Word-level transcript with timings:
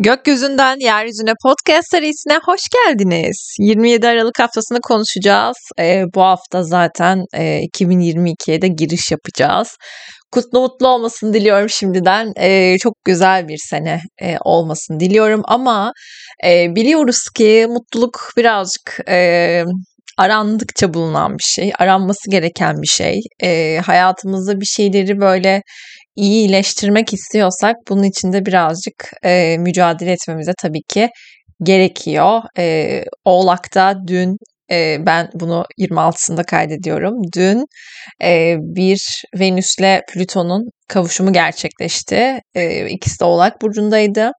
Gökyüzünden 0.00 0.76
Yeryüzüne 0.80 1.32
podcast 1.42 1.90
serisine 1.90 2.38
hoş 2.44 2.60
geldiniz. 2.68 3.56
27 3.58 4.08
Aralık 4.08 4.40
haftasını 4.40 4.80
konuşacağız. 4.80 5.56
Ee, 5.80 6.04
bu 6.14 6.22
hafta 6.22 6.62
zaten 6.62 7.24
e, 7.34 7.60
2022'ye 7.74 8.62
de 8.62 8.68
giriş 8.68 9.10
yapacağız. 9.10 9.76
Kutlu 10.32 10.60
mutlu 10.60 10.88
olmasını 10.88 11.34
diliyorum 11.34 11.68
şimdiden. 11.68 12.32
Ee, 12.40 12.76
çok 12.78 12.94
güzel 13.04 13.48
bir 13.48 13.58
sene 13.70 14.00
e, 14.22 14.36
olmasını 14.40 15.00
diliyorum 15.00 15.42
ama 15.44 15.92
e, 16.44 16.74
biliyoruz 16.74 17.22
ki 17.34 17.66
mutluluk 17.68 18.32
birazcık 18.36 18.98
e, 19.08 19.64
arandıkça 20.18 20.94
bulunan 20.94 21.38
bir 21.38 21.44
şey, 21.44 21.72
aranması 21.78 22.30
gereken 22.30 22.82
bir 22.82 22.86
şey. 22.86 23.20
E, 23.42 23.80
hayatımızda 23.86 24.60
bir 24.60 24.66
şeyleri 24.66 25.20
böyle 25.20 25.62
iyileştirmek 26.16 27.12
istiyorsak 27.14 27.76
bunun 27.88 28.02
için 28.02 28.32
de 28.32 28.46
birazcık 28.46 29.10
e, 29.24 29.56
mücadele 29.58 30.12
etmemize 30.12 30.52
tabii 30.62 30.82
ki 30.88 31.08
gerekiyor. 31.62 32.42
E, 32.58 33.04
Oğlak'ta 33.24 33.94
dün 34.06 34.36
e, 34.70 34.96
ben 35.06 35.30
bunu 35.34 35.64
26'sında 35.78 36.44
kaydediyorum. 36.44 37.14
Dün 37.36 37.64
e, 38.22 38.56
bir 38.60 39.24
Venüs'le 39.40 40.00
Plüton'un 40.12 40.70
kavuşumu 40.88 41.32
gerçekleşti. 41.32 42.40
E, 42.54 42.88
ikisi 42.88 43.20
de 43.20 43.24
Oğlak 43.24 43.62
burcundaydı. 43.62 44.30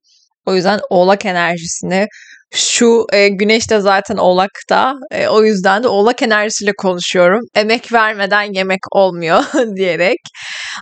O 0.46 0.54
yüzden 0.54 0.80
Oğlak 0.90 1.26
enerjisini 1.26 2.06
şu 2.54 3.06
e, 3.12 3.28
güneş 3.28 3.70
de 3.70 3.80
zaten 3.80 4.16
oğlakta. 4.16 4.94
E, 5.10 5.28
o 5.28 5.44
yüzden 5.44 5.82
de 5.82 5.88
oğlak 5.88 6.22
enerjisiyle 6.22 6.72
konuşuyorum. 6.78 7.40
Emek 7.54 7.92
vermeden 7.92 8.52
yemek 8.54 8.80
olmuyor 8.92 9.42
diyerek. 9.76 10.18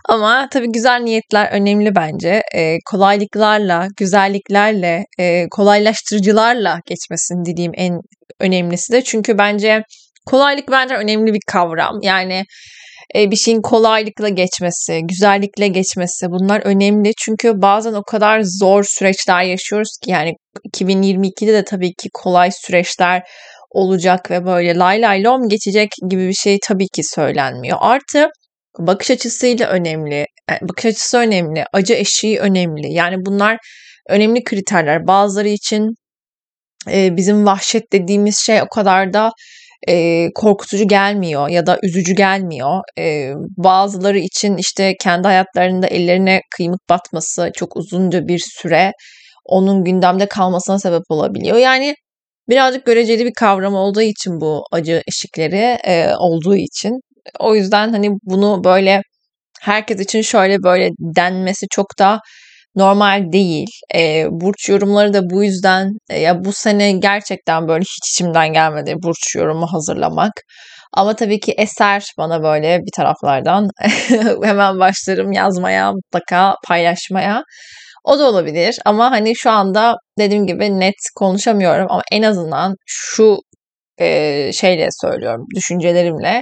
Ama 0.09 0.47
tabii 0.51 0.71
güzel 0.71 1.01
niyetler 1.01 1.51
önemli 1.51 1.95
bence. 1.95 2.41
E, 2.55 2.77
kolaylıklarla, 2.85 3.87
güzelliklerle, 3.97 5.03
e, 5.19 5.47
kolaylaştırıcılarla 5.51 6.79
geçmesini 6.85 7.45
dileyim 7.45 7.71
en 7.75 7.99
önemlisi 8.39 8.93
de. 8.93 9.03
Çünkü 9.03 9.37
bence 9.37 9.83
kolaylık 10.25 10.71
bence 10.71 10.95
önemli 10.95 11.33
bir 11.33 11.41
kavram. 11.47 11.99
Yani 12.01 12.43
bir 13.15 13.35
şeyin 13.35 13.61
kolaylıkla 13.61 14.29
geçmesi, 14.29 15.01
güzellikle 15.03 15.67
geçmesi 15.67 16.27
bunlar 16.29 16.61
önemli. 16.65 17.11
Çünkü 17.17 17.61
bazen 17.61 17.93
o 17.93 18.03
kadar 18.03 18.41
zor 18.59 18.83
süreçler 18.83 19.43
yaşıyoruz 19.43 19.97
ki 20.03 20.11
yani 20.11 20.33
2022'de 20.75 21.53
de 21.53 21.63
tabii 21.63 21.93
ki 21.93 22.09
kolay 22.13 22.49
süreçler 22.51 23.23
olacak 23.69 24.31
ve 24.31 24.45
böyle 24.45 24.75
lay 24.75 25.01
lay 25.01 25.23
lom 25.23 25.49
geçecek 25.49 25.89
gibi 26.09 26.27
bir 26.27 26.33
şey 26.33 26.57
tabii 26.67 26.87
ki 26.87 27.01
söylenmiyor. 27.03 27.77
Artı 27.81 28.27
bakış 28.79 29.11
açısıyla 29.11 29.69
önemli, 29.69 30.25
e, 30.51 30.53
bakış 30.61 30.85
açısı 30.85 31.17
önemli, 31.17 31.65
acı 31.73 31.93
eşiği 31.93 32.39
önemli. 32.39 32.93
Yani 32.93 33.15
bunlar 33.25 33.57
önemli 34.09 34.43
kriterler. 34.43 35.07
Bazıları 35.07 35.49
için 35.49 35.95
bizim 36.87 37.45
vahşet 37.45 37.93
dediğimiz 37.93 38.37
şey 38.39 38.61
o 38.61 38.67
kadar 38.67 39.13
da 39.13 39.31
e, 39.87 40.27
korkutucu 40.35 40.87
gelmiyor 40.87 41.49
ya 41.49 41.65
da 41.65 41.79
üzücü 41.83 42.13
gelmiyor. 42.15 42.81
E, 42.97 43.33
bazıları 43.57 44.19
için 44.19 44.57
işte 44.57 44.93
kendi 45.01 45.27
hayatlarında 45.27 45.87
ellerine 45.87 46.41
kıymık 46.57 46.89
batması 46.89 47.51
çok 47.55 47.77
uzunca 47.77 48.27
bir 48.27 48.39
süre 48.39 48.91
onun 49.45 49.83
gündemde 49.83 50.27
kalmasına 50.27 50.79
sebep 50.79 51.01
olabiliyor. 51.09 51.57
Yani 51.57 51.95
birazcık 52.49 52.85
göreceli 52.85 53.25
bir 53.25 53.33
kavram 53.39 53.75
olduğu 53.75 54.01
için 54.01 54.41
bu 54.41 54.63
acı 54.71 55.03
eşikleri 55.07 55.77
e, 55.87 56.15
olduğu 56.15 56.55
için. 56.55 56.99
O 57.39 57.55
yüzden 57.55 57.91
hani 57.91 58.09
bunu 58.23 58.63
böyle 58.63 59.01
herkes 59.61 59.99
için 60.01 60.21
şöyle 60.21 60.63
böyle 60.63 60.89
denmesi 60.99 61.67
çok 61.71 61.99
da 61.99 62.19
normal 62.75 63.31
değil. 63.31 63.67
E, 63.95 64.25
burç 64.31 64.69
yorumları 64.69 65.13
da 65.13 65.29
bu 65.29 65.43
yüzden 65.43 65.89
e, 66.09 66.19
ya 66.19 66.45
bu 66.45 66.53
sene 66.53 66.91
gerçekten 66.91 67.67
böyle 67.67 67.81
hiç 67.81 68.07
içimden 68.13 68.53
gelmedi 68.53 68.95
burç 69.03 69.35
yorumu 69.35 69.67
hazırlamak. 69.73 70.33
Ama 70.93 71.15
tabii 71.15 71.39
ki 71.39 71.51
eser 71.57 72.03
bana 72.17 72.43
böyle 72.43 72.79
bir 72.79 72.91
taraflardan 72.95 73.69
hemen 74.43 74.79
başlarım 74.79 75.31
yazmaya, 75.31 75.91
mutlaka 75.93 76.55
paylaşmaya. 76.67 77.43
O 78.03 78.19
da 78.19 78.29
olabilir 78.29 78.79
ama 78.85 79.11
hani 79.11 79.35
şu 79.35 79.51
anda 79.51 79.95
dediğim 80.19 80.47
gibi 80.47 80.79
net 80.79 80.95
konuşamıyorum 81.15 81.87
ama 81.89 82.01
en 82.11 82.23
azından 82.23 82.75
şu 82.85 83.37
e, 83.99 84.51
şeyle 84.53 84.87
söylüyorum, 85.01 85.45
düşüncelerimle 85.55 86.41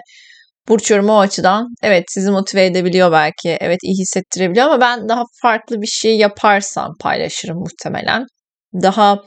burç 0.68 0.92
yorumu 0.92 1.14
o 1.14 1.20
açıdan 1.20 1.68
evet 1.84 2.04
sizi 2.10 2.32
motive 2.32 2.66
edebiliyor 2.66 3.12
belki. 3.12 3.58
Evet 3.62 3.80
iyi 3.84 4.00
hissettirebiliyor 4.02 4.66
ama 4.66 4.82
ben 4.82 5.10
daha 5.10 5.24
farklı 5.42 5.82
bir 5.82 5.88
şey 5.88 6.18
yaparsam 6.18 6.94
paylaşırım 7.00 7.58
muhtemelen. 7.60 8.26
Daha 8.74 9.20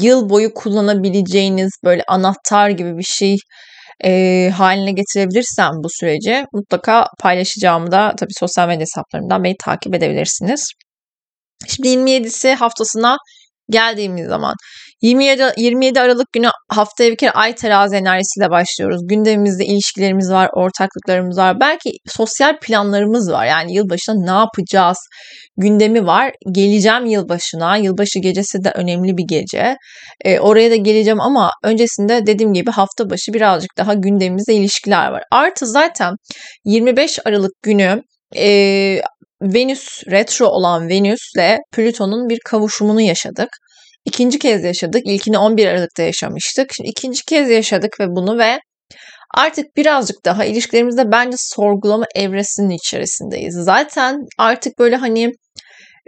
yıl 0.00 0.28
boyu 0.28 0.54
kullanabileceğiniz 0.54 1.70
böyle 1.84 2.02
anahtar 2.08 2.70
gibi 2.70 2.98
bir 2.98 3.04
şey 3.04 3.36
e, 4.04 4.50
haline 4.56 4.92
getirebilirsem 4.92 5.70
bu 5.84 5.88
süreci 5.90 6.44
mutlaka 6.52 7.06
paylaşacağımı 7.20 7.92
da 7.92 8.12
tabii 8.18 8.34
sosyal 8.38 8.68
medya 8.68 8.80
hesaplarımdan 8.80 9.44
beni 9.44 9.54
takip 9.64 9.94
edebilirsiniz. 9.94 10.72
Şimdi 11.66 11.88
27'si 11.88 12.54
haftasına 12.54 13.16
geldiğimiz 13.70 14.26
zaman 14.28 14.54
27, 15.02 15.42
27 15.56 16.00
Aralık 16.00 16.32
günü 16.32 16.48
haftaya 16.68 17.10
bir 17.10 17.16
kere 17.16 17.30
ay 17.30 17.54
terazi 17.54 17.96
enerjisiyle 17.96 18.50
başlıyoruz. 18.50 19.00
Gündemimizde 19.08 19.64
ilişkilerimiz 19.64 20.30
var, 20.32 20.50
ortaklıklarımız 20.52 21.38
var. 21.38 21.60
Belki 21.60 21.90
sosyal 22.06 22.58
planlarımız 22.62 23.32
var. 23.32 23.46
Yani 23.46 23.74
yılbaşında 23.74 24.32
ne 24.32 24.38
yapacağız 24.38 24.98
gündemi 25.56 26.06
var. 26.06 26.32
Geleceğim 26.52 27.06
yılbaşına. 27.06 27.76
Yılbaşı 27.76 28.18
gecesi 28.18 28.64
de 28.64 28.70
önemli 28.70 29.16
bir 29.16 29.24
gece. 29.28 29.76
E, 30.24 30.40
oraya 30.40 30.70
da 30.70 30.76
geleceğim 30.76 31.20
ama 31.20 31.50
öncesinde 31.64 32.26
dediğim 32.26 32.52
gibi 32.52 32.70
hafta 32.70 33.10
başı 33.10 33.32
birazcık 33.32 33.70
daha 33.78 33.94
gündemimizde 33.94 34.54
ilişkiler 34.54 35.08
var. 35.08 35.22
Artı 35.32 35.66
zaten 35.66 36.14
25 36.64 37.18
Aralık 37.24 37.52
günü 37.62 38.02
e, 38.36 38.48
Venüs 39.42 39.88
retro 40.10 40.46
olan 40.46 40.88
Venüs'le 40.88 41.58
Plüton'un 41.72 42.28
bir 42.28 42.38
kavuşumunu 42.44 43.00
yaşadık. 43.00 43.48
İkinci 44.08 44.38
kez 44.38 44.64
yaşadık. 44.64 45.02
İlkini 45.06 45.38
11 45.38 45.66
Aralık'ta 45.66 46.02
yaşamıştık. 46.02 46.70
Şimdi 46.76 46.90
ikinci 46.90 47.24
kez 47.24 47.50
yaşadık 47.50 48.00
ve 48.00 48.06
bunu 48.08 48.38
ve 48.38 48.58
artık 49.34 49.76
birazcık 49.76 50.16
daha 50.24 50.44
ilişkilerimizde 50.44 51.12
bence 51.12 51.36
sorgulama 51.38 52.04
evresinin 52.14 52.70
içerisindeyiz. 52.70 53.54
Zaten 53.54 54.16
artık 54.38 54.78
böyle 54.78 54.96
hani 54.96 55.32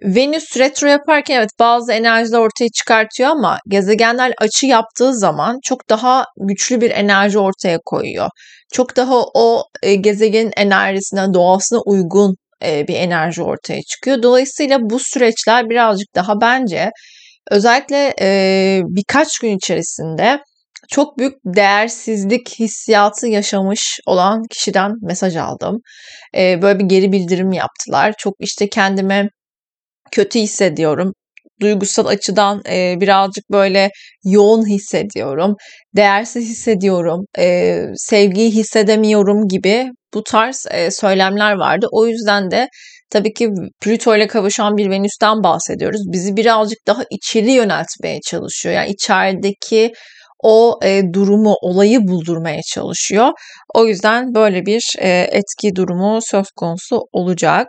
Venüs 0.05 0.57
retro 0.57 0.89
yaparken 0.89 1.37
evet 1.37 1.51
bazı 1.59 1.93
enerjiler 1.93 2.39
ortaya 2.39 2.69
çıkartıyor 2.69 3.31
ama 3.31 3.59
gezegenler 3.69 4.33
açı 4.39 4.67
yaptığı 4.67 5.15
zaman 5.15 5.59
çok 5.65 5.91
daha 5.91 6.25
güçlü 6.37 6.81
bir 6.81 6.91
enerji 6.91 7.39
ortaya 7.39 7.79
koyuyor. 7.85 8.29
Çok 8.73 8.97
daha 8.97 9.25
o 9.35 9.63
e, 9.83 9.95
gezegenin 9.95 10.53
enerjisine, 10.57 11.35
doğasına 11.35 11.81
uygun 11.87 12.35
e, 12.65 12.89
bir 12.89 12.95
enerji 12.95 13.43
ortaya 13.43 13.81
çıkıyor. 13.83 14.23
Dolayısıyla 14.23 14.79
bu 14.81 14.99
süreçler 15.01 15.71
birazcık 15.71 16.15
daha 16.15 16.41
bence 16.41 16.91
özellikle 17.51 18.15
e, 18.21 18.81
birkaç 18.85 19.39
gün 19.39 19.57
içerisinde 19.57 20.41
çok 20.91 21.19
büyük 21.19 21.35
değersizlik 21.45 22.61
hissiyatı 22.61 23.27
yaşamış 23.29 24.01
olan 24.07 24.43
kişiden 24.51 24.93
mesaj 25.03 25.37
aldım. 25.37 25.81
E, 26.37 26.63
böyle 26.63 26.79
bir 26.79 26.85
geri 26.85 27.13
bildirim 27.13 27.53
yaptılar. 27.53 28.15
Çok 28.19 28.35
işte 28.41 28.69
kendime 28.69 29.29
kötü 30.13 30.39
hissediyorum. 30.39 31.13
Duygusal 31.61 32.07
açıdan 32.07 32.63
e, 32.71 32.97
birazcık 33.01 33.51
böyle 33.51 33.91
yoğun 34.25 34.69
hissediyorum. 34.69 35.55
Değersiz 35.97 36.51
hissediyorum. 36.51 37.25
E, 37.39 37.79
sevgiyi 37.97 38.51
hissedemiyorum 38.51 39.49
gibi 39.49 39.91
bu 40.15 40.23
tarz 40.23 40.67
e, 40.71 40.91
söylemler 40.91 41.53
vardı. 41.53 41.87
O 41.93 42.07
yüzden 42.07 42.51
de 42.51 42.69
tabii 43.11 43.33
ki 43.33 43.49
Plüto 43.81 44.17
ile 44.17 44.27
kavuşan 44.27 44.77
bir 44.77 44.91
Venüs'ten 44.91 45.43
bahsediyoruz. 45.43 46.01
Bizi 46.13 46.37
birazcık 46.37 46.79
daha 46.87 47.03
içeri 47.11 47.51
yöneltmeye 47.51 48.19
çalışıyor. 48.31 48.75
Yani 48.75 48.91
içerideki 48.91 49.93
o 50.43 50.79
e, 50.85 51.03
durumu, 51.13 51.55
olayı 51.63 51.99
buldurmaya 52.01 52.61
çalışıyor. 52.75 53.31
O 53.75 53.87
yüzden 53.87 54.35
böyle 54.35 54.67
bir 54.67 54.83
e, 54.99 55.29
etki 55.31 55.77
durumu 55.77 56.19
söz 56.23 56.47
konusu 56.57 57.01
olacak. 57.13 57.67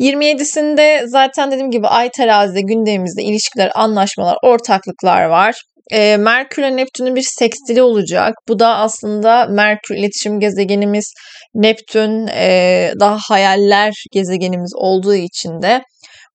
27'sinde 0.00 1.02
zaten 1.06 1.50
dediğim 1.50 1.70
gibi 1.70 1.86
Ay 1.86 2.10
terazide 2.10 2.60
gündemimizde 2.60 3.22
ilişkiler, 3.22 3.70
anlaşmalar, 3.74 4.36
ortaklıklar 4.42 5.24
var 5.24 5.54
e, 5.92 6.16
Merkür 6.16 6.62
ile 6.62 6.76
Neptün'ün 6.76 7.16
bir 7.16 7.26
sekstili 7.38 7.82
olacak. 7.82 8.34
Bu 8.48 8.58
da 8.58 8.76
aslında 8.76 9.46
Merkür 9.46 9.94
iletişim 9.96 10.40
gezegenimiz, 10.40 11.12
Neptün 11.58 12.26
e, 12.26 12.92
daha 13.00 13.18
hayaller 13.28 13.94
gezegenimiz 14.12 14.72
olduğu 14.76 15.14
için 15.14 15.62
de 15.62 15.82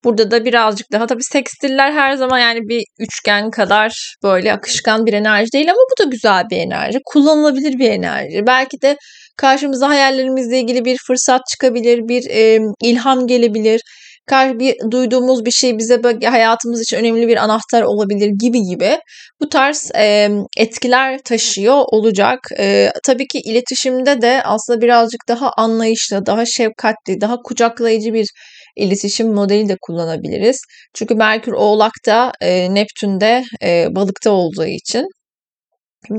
burada 0.03 0.31
da 0.31 0.45
birazcık 0.45 0.91
daha 0.91 1.07
tabii 1.07 1.23
sekstiller 1.23 1.91
her 1.91 2.15
zaman 2.15 2.39
yani 2.39 2.59
bir 2.59 2.83
üçgen 2.99 3.51
kadar 3.51 4.15
böyle 4.23 4.53
akışkan 4.53 5.05
bir 5.05 5.13
enerji 5.13 5.51
değil 5.53 5.71
ama 5.71 5.79
bu 5.91 6.03
da 6.05 6.09
güzel 6.09 6.43
bir 6.51 6.57
enerji. 6.57 6.99
Kullanılabilir 7.05 7.79
bir 7.79 7.89
enerji. 7.89 8.47
Belki 8.47 8.81
de 8.81 8.97
karşımıza 9.37 9.89
hayallerimizle 9.89 10.59
ilgili 10.59 10.85
bir 10.85 10.97
fırsat 11.07 11.41
çıkabilir, 11.51 11.99
bir 12.07 12.29
e, 12.29 12.59
ilham 12.81 13.27
gelebilir 13.27 13.81
bir 14.31 14.75
duyduğumuz 14.91 15.45
bir 15.45 15.51
şey 15.51 15.77
bize 15.77 16.01
hayatımız 16.25 16.81
için 16.81 16.97
önemli 16.97 17.27
bir 17.27 17.37
anahtar 17.37 17.81
olabilir 17.81 18.31
gibi 18.41 18.61
gibi 18.61 18.97
bu 19.41 19.49
tarz 19.49 19.91
e, 19.95 20.29
etkiler 20.57 21.19
taşıyor 21.25 21.83
olacak. 21.91 22.39
E, 22.59 22.91
tabii 23.05 23.27
ki 23.27 23.39
iletişimde 23.39 24.21
de 24.21 24.41
aslında 24.43 24.81
birazcık 24.81 25.21
daha 25.27 25.51
anlayışlı, 25.57 26.25
daha 26.25 26.45
şefkatli, 26.45 27.21
daha 27.21 27.37
kucaklayıcı 27.43 28.13
bir 28.13 28.27
iletişim 28.75 29.33
modeli 29.33 29.69
de 29.69 29.77
kullanabiliriz. 29.81 30.61
Çünkü 30.93 31.15
Merkür 31.15 31.51
Oğlak'ta, 31.51 32.31
e, 32.41 32.73
Neptün'de, 32.73 33.43
e, 33.63 33.87
Balık'ta 33.95 34.31
olduğu 34.31 34.65
için 34.65 35.05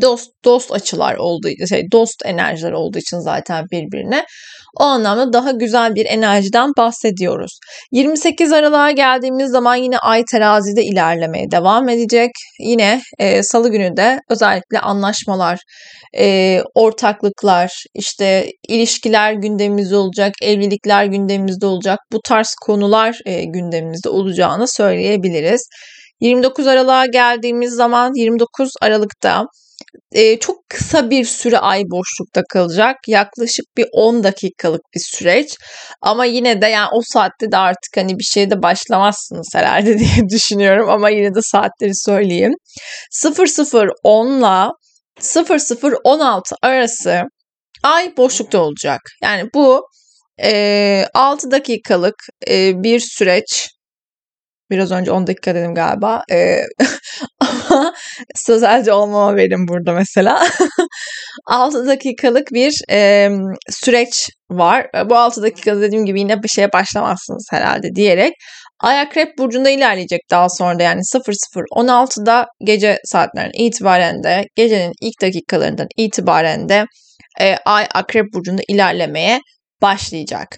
dost 0.00 0.30
dost 0.44 0.72
açılar 0.72 1.14
olduğu 1.14 1.66
şey 1.68 1.82
dost 1.92 2.26
enerjiler 2.26 2.72
olduğu 2.72 2.98
için 2.98 3.18
zaten 3.18 3.64
birbirine 3.72 4.24
o 4.80 4.84
anlamda 4.84 5.32
daha 5.32 5.50
güzel 5.50 5.94
bir 5.94 6.06
enerjiden 6.06 6.70
bahsediyoruz. 6.78 7.58
28 7.92 8.52
Aralık'a 8.52 8.90
geldiğimiz 8.90 9.50
zaman 9.50 9.76
yine 9.76 9.98
Ay 9.98 10.24
terazide 10.24 10.82
ilerlemeye 10.82 11.50
devam 11.50 11.88
edecek. 11.88 12.30
Yine 12.60 13.00
e, 13.18 13.42
Salı 13.42 13.68
günü 13.68 13.96
de 13.96 14.18
özellikle 14.30 14.80
anlaşmalar, 14.80 15.58
e, 16.18 16.60
ortaklıklar, 16.74 17.84
işte 17.94 18.46
ilişkiler 18.68 19.32
gündemimizde 19.32 19.96
olacak, 19.96 20.32
evlilikler 20.42 21.04
gündemimizde 21.04 21.66
olacak. 21.66 21.98
Bu 22.12 22.20
tarz 22.28 22.54
konular 22.66 23.18
e, 23.26 23.44
gündemimizde 23.44 24.08
olacağını 24.08 24.68
söyleyebiliriz. 24.68 25.68
29 26.20 26.66
Aralık'a 26.66 27.06
geldiğimiz 27.06 27.72
zaman 27.72 28.12
29 28.14 28.70
Aralık'ta 28.82 29.44
e, 30.12 30.38
çok 30.38 30.56
kısa 30.68 31.10
bir 31.10 31.24
süre 31.24 31.58
ay 31.58 31.82
boşlukta 31.82 32.42
kalacak. 32.52 32.96
Yaklaşık 33.08 33.64
bir 33.76 33.86
10 33.92 34.24
dakikalık 34.24 34.82
bir 34.94 35.00
süreç. 35.00 35.56
Ama 36.00 36.24
yine 36.24 36.62
de 36.62 36.66
yani 36.66 36.88
o 36.92 37.00
saatte 37.04 37.52
de 37.52 37.56
artık 37.56 37.96
hani 37.96 38.18
bir 38.18 38.24
şeyde 38.24 38.62
başlamazsınız 38.62 39.48
herhalde 39.54 39.98
diye 39.98 40.28
düşünüyorum. 40.28 40.90
Ama 40.90 41.10
yine 41.10 41.34
de 41.34 41.40
saatleri 41.42 41.94
söyleyeyim. 41.94 42.54
0010 43.24 44.38
ile 44.38 44.70
0016 46.04 46.56
arası 46.62 47.22
ay 47.82 48.16
boşlukta 48.16 48.58
olacak. 48.58 49.00
Yani 49.22 49.48
bu 49.54 49.86
e, 50.42 51.06
6 51.14 51.50
dakikalık 51.50 52.14
e, 52.48 52.82
bir 52.82 53.00
süreç 53.00 53.73
Biraz 54.70 54.92
önce 54.92 55.12
10 55.12 55.26
dakika 55.26 55.54
dedim 55.54 55.74
galiba. 55.74 56.22
Ee, 56.32 56.60
ama 57.40 57.94
sözelci 58.46 58.92
olmama 58.92 59.36
verim 59.36 59.68
burada 59.68 59.92
mesela. 59.92 60.46
6 61.46 61.86
dakikalık 61.86 62.48
bir 62.52 62.74
e, 62.90 63.28
süreç 63.70 64.28
var. 64.50 64.86
Bu 65.10 65.16
6 65.16 65.42
dakikada 65.42 65.80
dediğim 65.80 66.04
gibi 66.04 66.20
yine 66.20 66.42
bir 66.42 66.48
şeye 66.48 66.72
başlamazsınız 66.72 67.46
herhalde 67.50 67.88
diyerek 67.94 68.32
Akrep 68.80 69.38
Burcu'nda 69.38 69.70
ilerleyecek 69.70 70.20
daha 70.30 70.48
sonra 70.48 70.78
da 70.78 70.82
yani 70.82 71.00
00.16'da 71.00 72.46
gece 72.64 72.98
saatlerinin 73.04 73.66
itibaren 73.66 74.22
de 74.22 74.44
gecenin 74.56 74.92
ilk 75.00 75.22
dakikalarından 75.22 75.86
itibaren 75.96 76.68
de 76.68 76.84
e, 77.40 77.56
Ay 77.64 77.86
Akrep 77.94 78.26
Burcu'nda 78.34 78.62
ilerlemeye 78.68 79.40
başlayacak. 79.82 80.48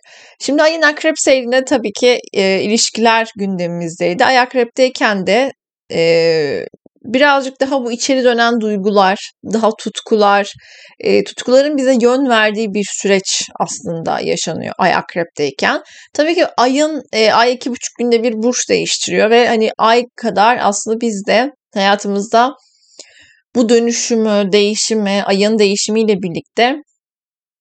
Şimdi 0.41 0.63
ayın 0.63 0.83
akrep 0.83 1.15
seyrinde 1.19 1.65
tabii 1.65 1.93
ki 1.93 2.19
e, 2.33 2.63
ilişkiler 2.63 3.29
gündemimizdeydi. 3.37 4.25
Ay 4.25 4.39
akrepteyken 4.39 5.27
de 5.27 5.53
e, 5.93 6.67
birazcık 7.07 7.61
daha 7.61 7.85
bu 7.85 7.93
içeri 7.93 8.25
dönen 8.25 8.61
duygular, 8.61 9.31
daha 9.53 9.71
tutkular, 9.79 10.53
e, 11.01 11.25
tutkuların 11.25 11.77
bize 11.77 11.97
yön 12.01 12.29
verdiği 12.29 12.75
bir 12.75 12.87
süreç 12.91 13.49
aslında 13.61 14.21
yaşanıyor 14.21 14.75
ay 14.79 14.95
akrepteyken. 14.95 15.83
Tabii 16.15 16.35
ki 16.35 16.47
ayın 16.57 17.03
e, 17.13 17.33
ay 17.33 17.53
iki 17.53 17.71
buçuk 17.71 17.95
günde 17.99 18.23
bir 18.23 18.33
burç 18.33 18.69
değiştiriyor 18.69 19.31
ve 19.31 19.49
hani 19.49 19.71
ay 19.79 20.05
kadar 20.17 20.59
aslında 20.63 21.01
biz 21.01 21.27
de 21.27 21.51
hayatımızda 21.75 22.55
bu 23.55 23.69
dönüşümü, 23.69 24.53
değişimi, 24.53 25.23
ayın 25.25 25.59
değişimiyle 25.59 26.23
birlikte 26.23 26.77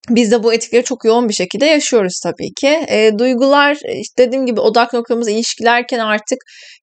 biz 0.10 0.32
de 0.32 0.44
bu 0.44 0.54
etkileri 0.54 0.84
çok 0.84 1.06
yoğun 1.06 1.30
bir 1.30 1.34
şekilde 1.34 1.66
yaşıyoruz 1.66 2.20
tabii 2.24 2.54
ki. 2.54 2.86
E, 2.88 3.12
duygular 3.20 3.78
işte 4.02 4.28
dediğim 4.28 4.46
gibi 4.46 4.60
odak 4.60 4.94
noktamız 4.94 5.28
ilişkilerken 5.28 6.00
artık 6.00 6.38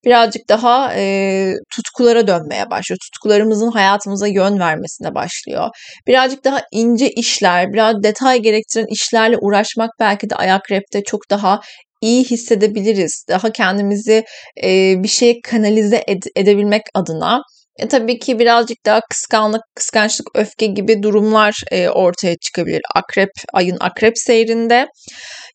birazcık 0.04 0.48
daha 0.48 0.94
e, 0.96 1.54
tutkulara 1.74 2.26
dönmeye 2.26 2.70
başlıyor. 2.70 2.98
Tutkularımızın 2.98 3.70
hayatımıza 3.70 4.26
yön 4.26 4.58
vermesine 4.58 5.14
başlıyor. 5.14 5.68
Birazcık 6.06 6.44
daha 6.44 6.62
ince 6.72 7.10
işler, 7.10 7.72
biraz 7.72 8.02
detay 8.02 8.40
gerektiren 8.42 8.86
işlerle 8.90 9.36
uğraşmak 9.40 9.90
belki 10.00 10.30
de 10.30 10.34
ayak 10.34 10.70
repte 10.70 11.02
çok 11.04 11.30
daha 11.30 11.60
iyi 12.00 12.24
hissedebiliriz. 12.24 13.24
Daha 13.28 13.52
kendimizi 13.52 14.24
e, 14.64 14.94
bir 15.02 15.08
şeye 15.08 15.40
kanalize 15.44 15.96
ed- 15.96 16.30
edebilmek 16.36 16.82
adına 16.94 17.42
e, 17.78 17.88
tabii 17.88 18.18
ki 18.18 18.38
birazcık 18.38 18.86
daha 18.86 19.00
kıskanlık, 19.10 19.62
kıskançlık, 19.74 20.26
öfke 20.34 20.66
gibi 20.66 21.02
durumlar 21.02 21.54
e, 21.70 21.88
ortaya 21.88 22.36
çıkabilir. 22.36 22.82
Akrep, 22.94 23.30
ayın 23.52 23.76
akrep 23.80 24.18
seyrinde. 24.18 24.86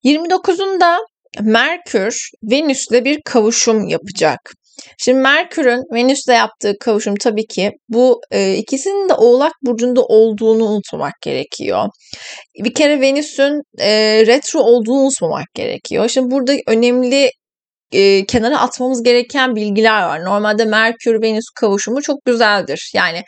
29'unda 0.06 0.98
Merkür 1.42 2.30
Venüs'le 2.44 3.06
bir 3.06 3.22
kavuşum 3.25 3.88
yapacak. 3.88 4.40
Şimdi 4.98 5.19
Merkür'ün 5.19 5.81
Venüs'le 5.94 6.28
yaptığı 6.28 6.74
kavuşum 6.80 7.16
tabii 7.16 7.48
ki 7.48 7.72
bu 7.90 8.22
e, 8.31 8.56
ikisinin 8.56 9.10
de 9.10 9.14
Oğlak 9.14 9.54
burcunda 9.62 10.02
olduğunu 10.02 10.64
unutmamak 10.66 11.14
gerekiyor. 11.24 11.86
Bir 12.64 12.74
kere 12.74 13.02
Venüs'ün 13.02 13.62
e, 13.80 14.24
retro 14.28 14.60
olduğunu 14.60 15.00
unutmamak 15.00 15.48
gerekiyor. 15.56 16.10
Şimdi 16.10 16.31
burada 16.31 16.54
önemli 16.68 17.31
e, 17.92 18.25
kenara 18.25 18.60
atmamız 18.60 19.04
gereken 19.04 19.56
bilgiler 19.56 20.01
var. 20.04 20.25
Normalde 20.25 20.66
Merkür 20.66 21.22
Venüs 21.22 21.45
kavuşumu 21.56 22.01
çok 22.01 22.25
güzeldir. 22.25 22.92
Yani 22.95 23.24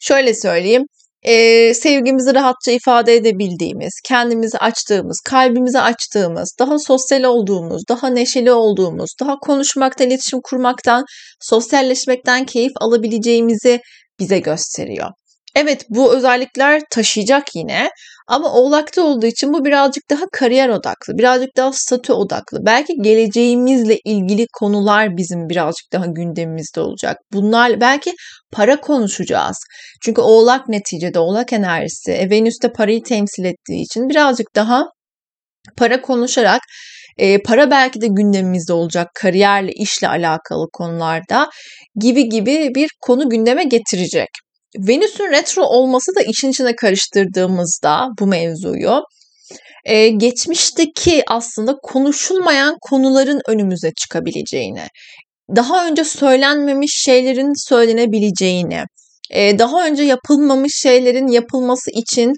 şöyle 0.00 0.34
söyleyeyim. 0.34 0.84
E, 1.22 1.74
sevgimizi 1.74 2.34
rahatça 2.34 2.72
ifade 2.72 3.14
edebildiğimiz, 3.14 4.00
kendimizi 4.04 4.58
açtığımız, 4.58 5.20
kalbimizi 5.20 5.80
açtığımız, 5.80 6.56
daha 6.58 6.78
sosyal 6.78 7.22
olduğumuz, 7.22 7.82
daha 7.88 8.08
neşeli 8.08 8.52
olduğumuz, 8.52 9.10
daha 9.20 9.36
konuşmaktan, 9.38 10.06
iletişim 10.06 10.40
kurmaktan, 10.44 11.04
sosyalleşmekten 11.40 12.46
keyif 12.46 12.72
alabileceğimizi 12.80 13.80
bize 14.20 14.38
gösteriyor. 14.38 15.08
Evet 15.56 15.86
bu 15.88 16.14
özellikler 16.14 16.82
taşıyacak 16.90 17.44
yine 17.54 17.88
ama 18.26 18.52
oğlakta 18.52 19.02
olduğu 19.02 19.26
için 19.26 19.52
bu 19.52 19.64
birazcık 19.64 20.10
daha 20.10 20.24
kariyer 20.32 20.68
odaklı, 20.68 21.18
birazcık 21.18 21.56
daha 21.56 21.72
statü 21.72 22.12
odaklı. 22.12 22.58
Belki 22.66 22.94
geleceğimizle 23.02 23.98
ilgili 24.04 24.46
konular 24.52 25.16
bizim 25.16 25.48
birazcık 25.48 25.92
daha 25.92 26.06
gündemimizde 26.06 26.80
olacak. 26.80 27.16
Bunlar 27.32 27.80
belki 27.80 28.12
para 28.52 28.80
konuşacağız. 28.80 29.56
Çünkü 30.02 30.20
oğlak 30.20 30.68
neticede 30.68 31.18
oğlak 31.18 31.52
enerjisi, 31.52 32.12
e, 32.12 32.30
Venüs 32.30 32.54
de 32.62 32.72
parayı 32.72 33.02
temsil 33.02 33.44
ettiği 33.44 33.82
için 33.82 34.08
birazcık 34.08 34.46
daha 34.56 34.84
para 35.76 36.00
konuşarak 36.02 36.60
e, 37.18 37.42
para 37.42 37.70
belki 37.70 38.00
de 38.00 38.06
gündemimizde 38.06 38.72
olacak 38.72 39.08
kariyerle, 39.14 39.72
işle 39.72 40.08
alakalı 40.08 40.66
konularda 40.72 41.50
gibi 42.00 42.28
gibi 42.28 42.70
bir 42.74 42.90
konu 43.00 43.30
gündeme 43.30 43.64
getirecek. 43.64 44.28
Venüs'ün 44.78 45.30
retro 45.30 45.62
olması 45.62 46.16
da 46.16 46.20
işin 46.22 46.50
içine 46.50 46.76
karıştırdığımızda 46.76 48.08
bu 48.20 48.26
mevzuyu 48.26 49.02
e, 49.84 50.08
geçmişteki 50.08 51.22
aslında 51.28 51.74
konuşulmayan 51.82 52.76
konuların 52.80 53.40
önümüze 53.48 53.90
çıkabileceğini, 53.96 54.86
daha 55.56 55.86
önce 55.86 56.04
söylenmemiş 56.04 57.02
şeylerin 57.04 57.68
söylenebileceğini, 57.68 58.82
e, 59.30 59.58
daha 59.58 59.86
önce 59.86 60.02
yapılmamış 60.02 60.72
şeylerin 60.82 61.28
yapılması 61.28 61.90
için 61.90 62.32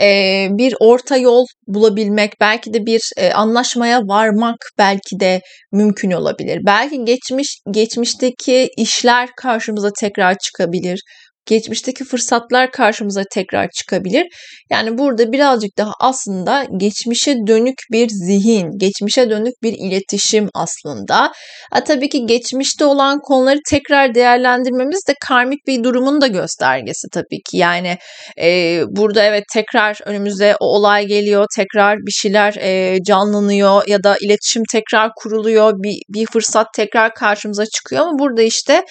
e, 0.00 0.48
bir 0.50 0.74
orta 0.80 1.16
yol 1.16 1.44
bulabilmek, 1.66 2.32
belki 2.40 2.74
de 2.74 2.86
bir 2.86 3.00
e, 3.16 3.32
anlaşmaya 3.32 4.00
varmak 4.00 4.56
belki 4.78 5.20
de 5.20 5.40
mümkün 5.72 6.10
olabilir. 6.10 6.60
Belki 6.66 7.04
geçmiş 7.04 7.58
geçmişteki 7.70 8.68
işler 8.76 9.28
karşımıza 9.36 9.90
tekrar 10.00 10.36
çıkabilir 10.38 11.00
geçmişteki 11.46 12.04
fırsatlar 12.04 12.70
karşımıza 12.70 13.22
tekrar 13.34 13.68
çıkabilir. 13.70 14.26
Yani 14.70 14.98
burada 14.98 15.32
birazcık 15.32 15.78
daha 15.78 15.92
aslında 16.00 16.66
geçmişe 16.76 17.34
dönük 17.46 17.78
bir 17.92 18.08
zihin, 18.08 18.78
geçmişe 18.78 19.30
dönük 19.30 19.54
bir 19.62 19.72
iletişim 19.72 20.48
aslında. 20.54 21.32
Ha, 21.72 21.84
tabii 21.84 22.08
ki 22.08 22.26
geçmişte 22.26 22.84
olan 22.84 23.18
konuları 23.20 23.58
tekrar 23.70 24.14
değerlendirmemiz 24.14 25.00
de 25.08 25.14
karmik 25.20 25.66
bir 25.66 25.84
durumun 25.84 26.20
da 26.20 26.26
göstergesi 26.26 27.08
tabii 27.12 27.40
ki. 27.50 27.56
Yani 27.56 27.98
e, 28.42 28.80
burada 28.88 29.24
evet 29.24 29.44
tekrar 29.54 29.98
önümüze 30.04 30.56
o 30.60 30.66
olay 30.66 31.06
geliyor, 31.06 31.46
tekrar 31.56 31.96
bir 31.98 32.12
şeyler 32.12 32.54
e, 32.60 32.98
canlanıyor 33.02 33.88
ya 33.88 34.02
da 34.02 34.16
iletişim 34.22 34.62
tekrar 34.72 35.10
kuruluyor, 35.16 35.72
bir, 35.72 36.02
bir 36.08 36.26
fırsat 36.26 36.66
tekrar 36.76 37.14
karşımıza 37.14 37.66
çıkıyor 37.66 38.02
ama 38.02 38.18
burada 38.18 38.42
işte 38.42 38.84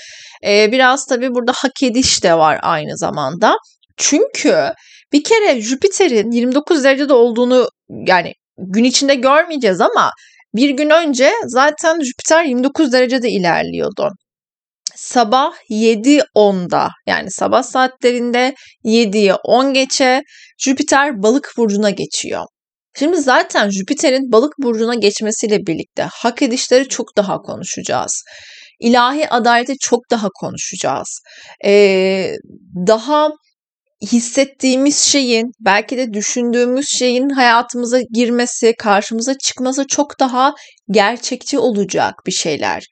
e, 0.45 0.71
biraz 0.71 1.05
tabii 1.05 1.29
burada 1.29 1.51
hak 1.55 1.83
ediş 1.83 2.23
de 2.23 2.33
var 2.39 2.59
aynı 2.61 2.97
zamanda. 2.97 3.55
Çünkü 3.97 4.73
bir 5.13 5.23
kere 5.23 5.61
Jüpiter'in 5.61 6.31
29 6.31 6.83
derecede 6.83 7.13
olduğunu 7.13 7.69
yani 7.89 8.33
gün 8.57 8.83
içinde 8.83 9.15
görmeyeceğiz 9.15 9.81
ama 9.81 10.11
Bir 10.55 10.69
gün 10.69 10.89
önce 10.89 11.31
zaten 11.45 11.99
Jüpiter 12.03 12.43
29 12.43 12.93
derecede 12.93 13.29
ilerliyordu. 13.29 14.09
Sabah 14.95 15.53
7.10'da 15.69 16.89
yani 17.07 17.31
sabah 17.31 17.63
saatlerinde 17.63 18.55
7'ye 18.85 19.35
10 19.35 19.73
geçe 19.73 20.21
Jüpiter 20.59 21.23
balık 21.23 21.53
burcuna 21.57 21.89
geçiyor. 21.89 22.43
Şimdi 22.99 23.17
zaten 23.17 23.69
Jüpiter'in 23.69 24.31
balık 24.31 24.53
burcuna 24.59 24.95
geçmesiyle 24.95 25.57
birlikte 25.67 26.07
hak 26.11 26.41
edişleri 26.41 26.87
çok 26.87 27.17
daha 27.17 27.37
konuşacağız. 27.37 28.23
İlahi 28.79 29.29
adaleti 29.29 29.77
çok 29.79 29.99
daha 30.11 30.29
konuşacağız. 30.29 31.21
Ee, 31.65 32.31
daha 32.87 33.29
hissettiğimiz 34.01 34.97
şeyin, 34.97 35.51
belki 35.59 35.97
de 35.97 36.13
düşündüğümüz 36.13 36.85
şeyin 36.89 37.29
hayatımıza 37.29 38.01
girmesi, 38.13 38.73
karşımıza 38.79 39.37
çıkması 39.37 39.87
çok 39.87 40.19
daha 40.19 40.53
gerçekçi 40.91 41.59
olacak 41.59 42.13
bir 42.27 42.31
şeyler. 42.31 42.83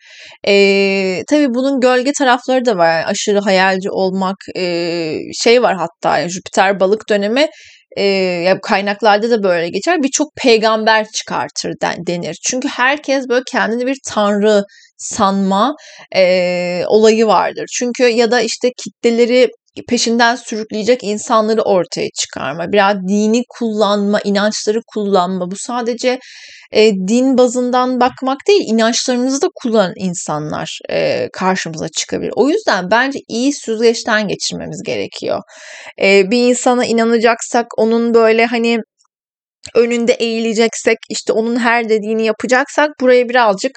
Ee, 0.48 1.24
tabii 1.30 1.54
bunun 1.54 1.80
gölge 1.80 2.12
tarafları 2.14 2.66
da 2.66 2.78
var. 2.78 2.96
Yani 2.96 3.06
aşırı 3.06 3.40
hayalci 3.40 3.90
olmak 3.90 4.36
e, 4.56 5.14
şey 5.34 5.62
var 5.62 5.78
hatta 5.78 6.30
Jüpiter 6.30 6.80
balık 6.80 7.10
dönemi 7.10 7.48
e, 7.98 8.54
kaynaklarda 8.64 9.30
da 9.30 9.44
böyle 9.44 9.70
geçer. 9.70 10.04
Birçok 10.04 10.28
peygamber 10.36 11.08
çıkartır 11.12 11.74
denir. 11.82 12.38
Çünkü 12.46 12.68
herkes 12.68 13.30
böyle 13.30 13.44
kendini 13.52 13.86
bir 13.86 13.98
tanrı 14.08 14.64
sanma 14.98 15.76
e, 16.16 16.84
olayı 16.88 17.28
vardır. 17.28 17.66
Çünkü 17.78 18.04
ya 18.04 18.32
da 18.32 18.42
işte 18.42 18.72
kitleleri 18.78 19.50
peşinden 19.90 20.36
sürükleyecek 20.36 21.04
insanları 21.04 21.62
ortaya 21.62 22.10
çıkarma, 22.20 22.72
biraz 22.72 22.96
dini 23.08 23.44
kullanma, 23.50 24.20
inançları 24.24 24.80
kullanma. 24.88 25.52
Bu 25.52 25.56
sadece 25.56 26.20
e, 26.72 26.92
din 26.92 27.38
bazından 27.38 28.00
bakmak 28.00 28.38
değil, 28.48 28.62
inançlarınızı 28.68 29.42
da 29.42 29.48
kullanan 29.56 29.94
insanlar 29.98 30.80
e, 30.90 31.30
karşımıza 31.34 31.90
çıkabilir. 31.90 32.32
O 32.36 32.50
yüzden 32.50 32.92
bence 32.92 33.20
iyi 33.28 33.54
süzgeçten 33.54 34.28
geçirmemiz 34.28 34.84
gerekiyor. 34.86 35.42
E, 36.02 36.32
bir 36.32 36.50
insana 36.50 36.86
inanacaksak 36.86 37.66
onun 37.78 38.14
böyle 38.14 38.46
hani 38.46 38.78
önünde 39.76 40.14
eğileceksek 40.14 40.98
işte 41.10 41.34
onun 41.34 41.56
her 41.60 41.90
dediğini 41.90 42.26
yapacaksak 42.26 42.90
buraya 43.02 43.30
birazcık 43.30 43.72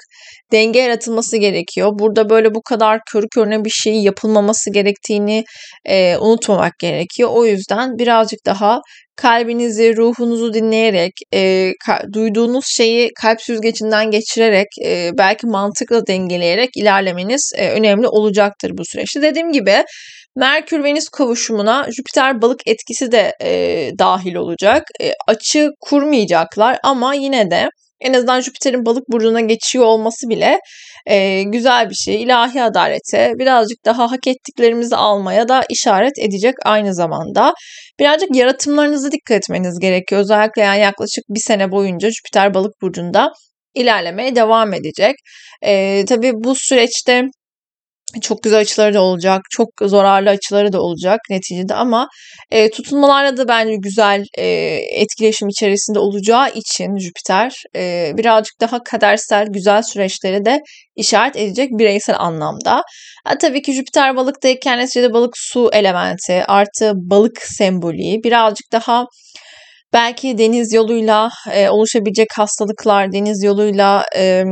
denge 0.51 0.79
yaratılması 0.79 1.37
gerekiyor. 1.37 1.91
Burada 1.99 2.29
böyle 2.29 2.55
bu 2.55 2.61
kadar 2.61 2.99
körü 3.11 3.25
körüne 3.35 3.65
bir 3.65 3.69
şey 3.69 3.93
yapılmaması 3.93 4.71
gerektiğini 4.73 5.43
e, 5.85 6.17
unutmamak 6.17 6.73
gerekiyor. 6.79 7.29
O 7.33 7.45
yüzden 7.45 7.97
birazcık 7.97 8.39
daha 8.45 8.79
kalbinizi, 9.21 9.97
ruhunuzu 9.97 10.53
dinleyerek, 10.53 11.11
e, 11.33 11.71
ka- 11.87 12.13
duyduğunuz 12.13 12.65
şeyi 12.67 13.09
kalp 13.21 13.41
süzgecinden 13.41 14.11
geçirerek, 14.11 14.67
e, 14.85 15.09
belki 15.17 15.47
mantıkla 15.47 16.07
dengeleyerek 16.07 16.69
ilerlemeniz 16.75 17.51
e, 17.57 17.69
önemli 17.69 18.07
olacaktır 18.07 18.71
bu 18.77 18.85
süreçte. 18.85 19.21
Dediğim 19.21 19.51
gibi 19.51 19.83
Merkür-Venüs 20.35 21.09
kavuşumuna 21.09 21.87
Jüpiter 21.97 22.41
balık 22.41 22.67
etkisi 22.67 23.11
de 23.11 23.33
e, 23.43 23.91
dahil 23.99 24.35
olacak. 24.35 24.83
E, 25.01 25.13
açı 25.27 25.69
kurmayacaklar 25.79 26.79
ama 26.83 27.13
yine 27.13 27.51
de 27.51 27.69
en 28.01 28.13
azından 28.13 28.41
Jüpiter'in 28.41 28.85
balık 28.85 29.03
burcuna 29.11 29.41
geçiyor 29.41 29.85
olması 29.85 30.29
bile 30.29 30.59
e, 31.05 31.43
güzel 31.43 31.89
bir 31.89 31.95
şey. 31.95 32.23
İlahi 32.23 32.63
adalete 32.63 33.31
birazcık 33.39 33.85
daha 33.85 34.11
hak 34.11 34.27
ettiklerimizi 34.27 34.95
almaya 34.95 35.47
da 35.47 35.61
işaret 35.69 36.19
edecek 36.19 36.55
aynı 36.65 36.95
zamanda. 36.95 37.53
Birazcık 37.99 38.35
yaratımlarınızı 38.35 39.11
dikkat 39.11 39.37
etmeniz 39.37 39.79
gerekiyor. 39.79 40.21
Özellikle 40.21 40.61
yani 40.61 40.81
yaklaşık 40.81 41.23
bir 41.29 41.39
sene 41.39 41.71
boyunca 41.71 42.09
Jüpiter 42.09 42.53
balık 42.53 42.73
burcunda 42.81 43.31
ilerlemeye 43.73 44.35
devam 44.35 44.73
edecek. 44.73 45.15
E, 45.61 46.05
tabii 46.05 46.31
bu 46.33 46.55
süreçte 46.55 47.23
çok 48.21 48.43
güzel 48.43 48.59
açıları 48.59 48.93
da 48.93 49.01
olacak. 49.01 49.41
Çok 49.51 49.69
zararlı 49.81 50.29
açıları 50.29 50.73
da 50.73 50.81
olacak 50.81 51.19
neticede 51.29 51.75
ama 51.75 52.07
e, 52.51 52.69
tutunmalarla 52.69 53.37
da 53.37 53.47
bence 53.47 53.75
güzel 53.75 54.23
e, 54.37 54.45
etkileşim 54.91 55.49
içerisinde 55.49 55.99
olacağı 55.99 56.49
için 56.49 56.97
Jüpiter 56.97 57.53
e, 57.75 58.11
birazcık 58.17 58.61
daha 58.61 58.83
kadersel 58.83 59.47
güzel 59.49 59.81
süreçleri 59.81 60.45
de 60.45 60.59
işaret 60.95 61.35
edecek 61.35 61.69
bireysel 61.71 62.15
anlamda. 62.19 62.81
Ha, 63.25 63.37
tabii 63.37 63.61
ki 63.61 63.73
Jüpiter 63.73 64.15
balıktayken 64.15 64.79
neticede 64.79 65.13
balık 65.13 65.33
su 65.35 65.69
elementi 65.73 66.43
artı 66.47 66.93
balık 66.95 67.37
sembolü 67.41 68.23
birazcık 68.23 68.71
daha 68.71 69.05
belki 69.93 70.37
deniz 70.37 70.73
yoluyla 70.73 71.29
e, 71.51 71.69
oluşabilecek 71.69 72.27
hastalıklar, 72.35 73.11
deniz 73.11 73.43
yoluyla 73.43 74.05
e, 74.17 74.43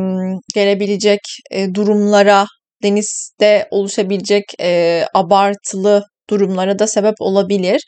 gelebilecek 0.56 1.20
e, 1.52 1.74
durumlara 1.74 2.46
denizde 2.84 3.68
oluşabilecek 3.72 4.44
e, 4.62 5.04
abartılı 5.14 6.04
durumlara 6.30 6.80
da 6.80 6.88
sebep 6.88 7.16
olabilir. 7.20 7.82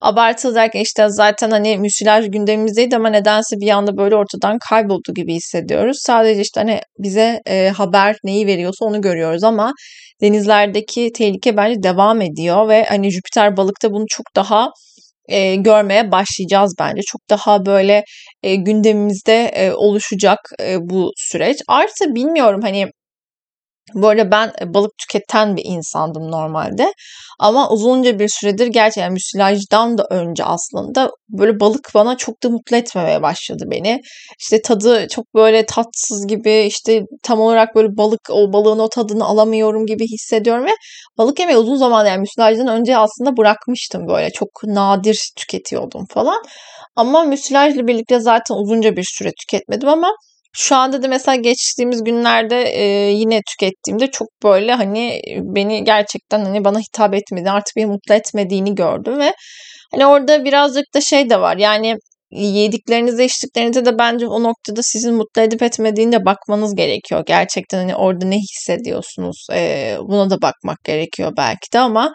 Abartılı 0.00 0.54
derken 0.54 0.80
işte 0.80 1.06
zaten 1.08 1.50
hani 1.50 1.78
müsilaj 1.78 2.30
gündemimizdeydi 2.30 2.96
ama 2.96 3.10
nedense 3.10 3.56
bir 3.60 3.70
anda 3.70 3.96
böyle 3.96 4.16
ortadan 4.16 4.58
kayboldu 4.70 5.14
gibi 5.16 5.34
hissediyoruz. 5.34 5.96
Sadece 6.00 6.40
işte 6.40 6.60
hani 6.60 6.80
bize 6.98 7.40
e, 7.46 7.68
haber 7.68 8.16
neyi 8.24 8.46
veriyorsa 8.46 8.84
onu 8.84 9.00
görüyoruz 9.00 9.44
ama 9.44 9.72
denizlerdeki 10.20 11.12
tehlike 11.12 11.56
bence 11.56 11.82
devam 11.82 12.22
ediyor 12.22 12.68
ve 12.68 12.84
hani 12.84 13.10
Jüpiter 13.10 13.56
balıkta 13.56 13.90
bunu 13.90 14.04
çok 14.08 14.26
daha 14.36 14.70
e, 15.28 15.54
görmeye 15.54 16.12
başlayacağız 16.12 16.74
bence. 16.78 17.00
Çok 17.06 17.20
daha 17.30 17.66
böyle 17.66 18.04
e, 18.42 18.54
gündemimizde 18.56 19.44
e, 19.44 19.72
oluşacak 19.72 20.38
e, 20.62 20.76
bu 20.80 21.10
süreç. 21.16 21.56
Artı 21.68 22.14
bilmiyorum 22.14 22.60
hani 22.62 22.86
bu 23.94 24.08
arada 24.08 24.30
ben 24.30 24.52
e, 24.60 24.74
balık 24.74 24.98
tüketen 24.98 25.56
bir 25.56 25.62
insandım 25.64 26.30
normalde. 26.30 26.92
Ama 27.38 27.70
uzunca 27.70 28.18
bir 28.18 28.28
süredir 28.28 28.66
gerçekten 28.66 29.12
müsilajdan 29.12 29.98
da 29.98 30.06
önce 30.10 30.44
aslında 30.44 31.10
böyle 31.28 31.60
balık 31.60 31.90
bana 31.94 32.16
çok 32.16 32.42
da 32.42 32.48
mutlu 32.48 32.76
etmemeye 32.76 33.22
başladı 33.22 33.64
beni. 33.70 34.00
İşte 34.38 34.62
tadı 34.62 35.06
çok 35.08 35.34
böyle 35.34 35.66
tatsız 35.66 36.26
gibi 36.26 36.64
işte 36.68 37.02
tam 37.22 37.40
olarak 37.40 37.74
böyle 37.74 37.96
balık 37.96 38.20
o 38.30 38.52
balığın 38.52 38.78
o 38.78 38.88
tadını 38.88 39.24
alamıyorum 39.24 39.86
gibi 39.86 40.04
hissediyorum 40.04 40.64
ve 40.64 40.72
balık 41.18 41.40
yemeyi 41.40 41.58
uzun 41.58 41.76
zaman 41.76 42.06
yani 42.06 42.20
müsilajdan 42.20 42.68
önce 42.68 42.96
aslında 42.96 43.36
bırakmıştım 43.36 44.08
böyle 44.08 44.30
çok 44.30 44.48
nadir 44.64 45.32
tüketiyordum 45.36 46.06
falan. 46.10 46.42
Ama 46.96 47.24
müsilajla 47.24 47.86
birlikte 47.86 48.20
zaten 48.20 48.54
uzunca 48.54 48.96
bir 48.96 49.04
süre 49.04 49.32
tüketmedim 49.40 49.88
ama 49.88 50.12
şu 50.52 50.76
anda 50.76 51.02
da 51.02 51.08
mesela 51.08 51.36
geçtiğimiz 51.36 52.04
günlerde 52.04 52.62
e, 52.62 52.84
yine 53.10 53.40
tükettiğimde 53.50 54.06
çok 54.10 54.28
böyle 54.44 54.72
hani 54.72 55.20
beni 55.42 55.84
gerçekten 55.84 56.44
hani 56.44 56.64
bana 56.64 56.78
hitap 56.78 57.14
etmedi 57.14 57.50
artık 57.50 57.76
beni 57.76 57.86
mutlu 57.86 58.14
etmediğini 58.14 58.74
gördüm 58.74 59.18
ve 59.18 59.32
hani 59.92 60.06
orada 60.06 60.44
birazcık 60.44 60.84
da 60.94 61.00
şey 61.00 61.30
de 61.30 61.40
var 61.40 61.56
yani 61.56 61.96
yediklerinizde 62.30 63.24
içtiklerinizde 63.24 63.84
de 63.84 63.98
bence 63.98 64.26
o 64.26 64.42
noktada 64.42 64.82
sizin 64.82 65.14
mutlu 65.14 65.42
edip 65.42 65.62
etmediğine 65.62 66.24
bakmanız 66.24 66.74
gerekiyor. 66.74 67.24
Gerçekten 67.26 67.78
hani 67.78 67.96
orada 67.96 68.26
ne 68.26 68.36
hissediyorsunuz 68.36 69.46
e, 69.52 69.96
buna 70.00 70.30
da 70.30 70.42
bakmak 70.42 70.84
gerekiyor 70.84 71.32
belki 71.36 71.72
de 71.72 71.78
ama 71.78 72.12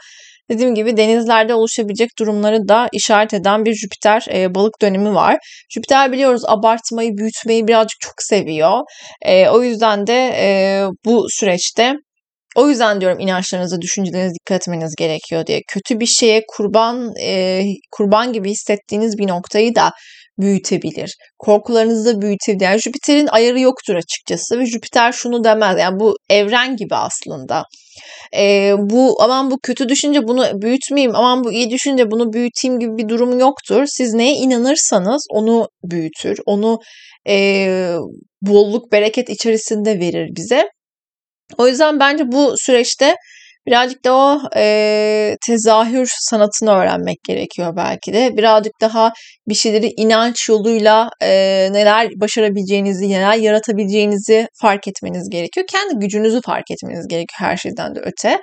Dediğim 0.51 0.75
gibi 0.75 0.97
denizlerde 0.97 1.53
oluşabilecek 1.53 2.09
durumları 2.19 2.67
da 2.67 2.87
işaret 2.93 3.33
eden 3.33 3.65
bir 3.65 3.73
Jüpiter 3.73 4.25
e, 4.33 4.55
balık 4.55 4.81
dönemi 4.81 5.13
var. 5.15 5.37
Jüpiter 5.69 6.11
biliyoruz 6.11 6.41
abartmayı, 6.47 7.17
büyütmeyi 7.17 7.67
birazcık 7.67 7.99
çok 7.99 8.13
seviyor. 8.17 8.79
E, 9.21 9.49
o 9.49 9.63
yüzden 9.63 10.07
de 10.07 10.31
e, 10.35 10.85
bu 11.05 11.25
süreçte 11.29 11.93
o 12.55 12.69
yüzden 12.69 13.01
diyorum 13.01 13.19
inançlarınıza, 13.19 13.81
düşüncelerinize 13.81 14.33
dikkat 14.33 14.61
etmeniz 14.61 14.95
gerekiyor 14.97 15.45
diye. 15.45 15.61
Kötü 15.67 15.99
bir 15.99 16.05
şeye 16.05 16.41
kurban 16.47 17.11
e, 17.21 17.63
kurban 17.91 18.33
gibi 18.33 18.49
hissettiğiniz 18.49 19.17
bir 19.17 19.27
noktayı 19.27 19.75
da 19.75 19.91
büyütebilir. 20.37 21.15
Korkularınızı 21.39 22.15
da 22.15 22.21
büyütebilir. 22.21 22.65
Yani 22.65 22.79
Jüpiter'in 22.79 23.27
ayarı 23.27 23.59
yoktur 23.59 23.95
açıkçası 23.95 24.59
ve 24.59 24.65
Jüpiter 24.65 25.11
şunu 25.11 25.43
demez. 25.43 25.79
Yani 25.79 25.99
bu 25.99 26.15
evren 26.29 26.75
gibi 26.75 26.95
aslında. 26.95 27.63
E, 28.37 28.73
bu 28.79 29.15
aman 29.23 29.51
bu 29.51 29.59
kötü 29.63 29.89
düşünce 29.89 30.27
bunu 30.27 30.61
büyütmeyeyim, 30.61 31.15
aman 31.15 31.43
bu 31.43 31.51
iyi 31.51 31.69
düşünce 31.69 32.11
bunu 32.11 32.33
büyüteyim 32.33 32.79
gibi 32.79 32.97
bir 32.97 33.09
durum 33.09 33.39
yoktur. 33.39 33.83
Siz 33.87 34.13
neye 34.13 34.33
inanırsanız 34.33 35.25
onu 35.29 35.67
büyütür. 35.83 36.39
Onu 36.45 36.79
e, 37.27 37.95
bolluk, 38.41 38.91
bereket 38.91 39.29
içerisinde 39.29 39.99
verir 39.99 40.29
bize. 40.35 40.67
O 41.57 41.67
yüzden 41.67 41.99
bence 41.99 42.31
bu 42.31 42.53
süreçte 42.57 43.15
birazcık 43.67 44.05
da 44.05 44.13
o 44.13 44.39
e, 44.55 45.35
tezahür 45.47 46.09
sanatını 46.19 46.71
öğrenmek 46.71 47.17
gerekiyor 47.27 47.75
belki 47.75 48.13
de. 48.13 48.37
Birazcık 48.37 48.73
daha 48.81 49.11
bir 49.49 49.55
şeyleri 49.55 49.89
inanç 49.97 50.49
yoluyla 50.49 51.09
e, 51.21 51.29
neler 51.71 52.07
başarabileceğinizi, 52.15 53.09
neler 53.09 53.35
yaratabileceğinizi 53.35 54.47
fark 54.61 54.87
etmeniz 54.87 55.29
gerekiyor. 55.29 55.65
Kendi 55.71 55.95
gücünüzü 55.99 56.41
fark 56.45 56.71
etmeniz 56.71 57.07
gerekiyor 57.07 57.49
her 57.49 57.57
şeyden 57.57 57.95
de 57.95 57.99
öte. 57.99 58.41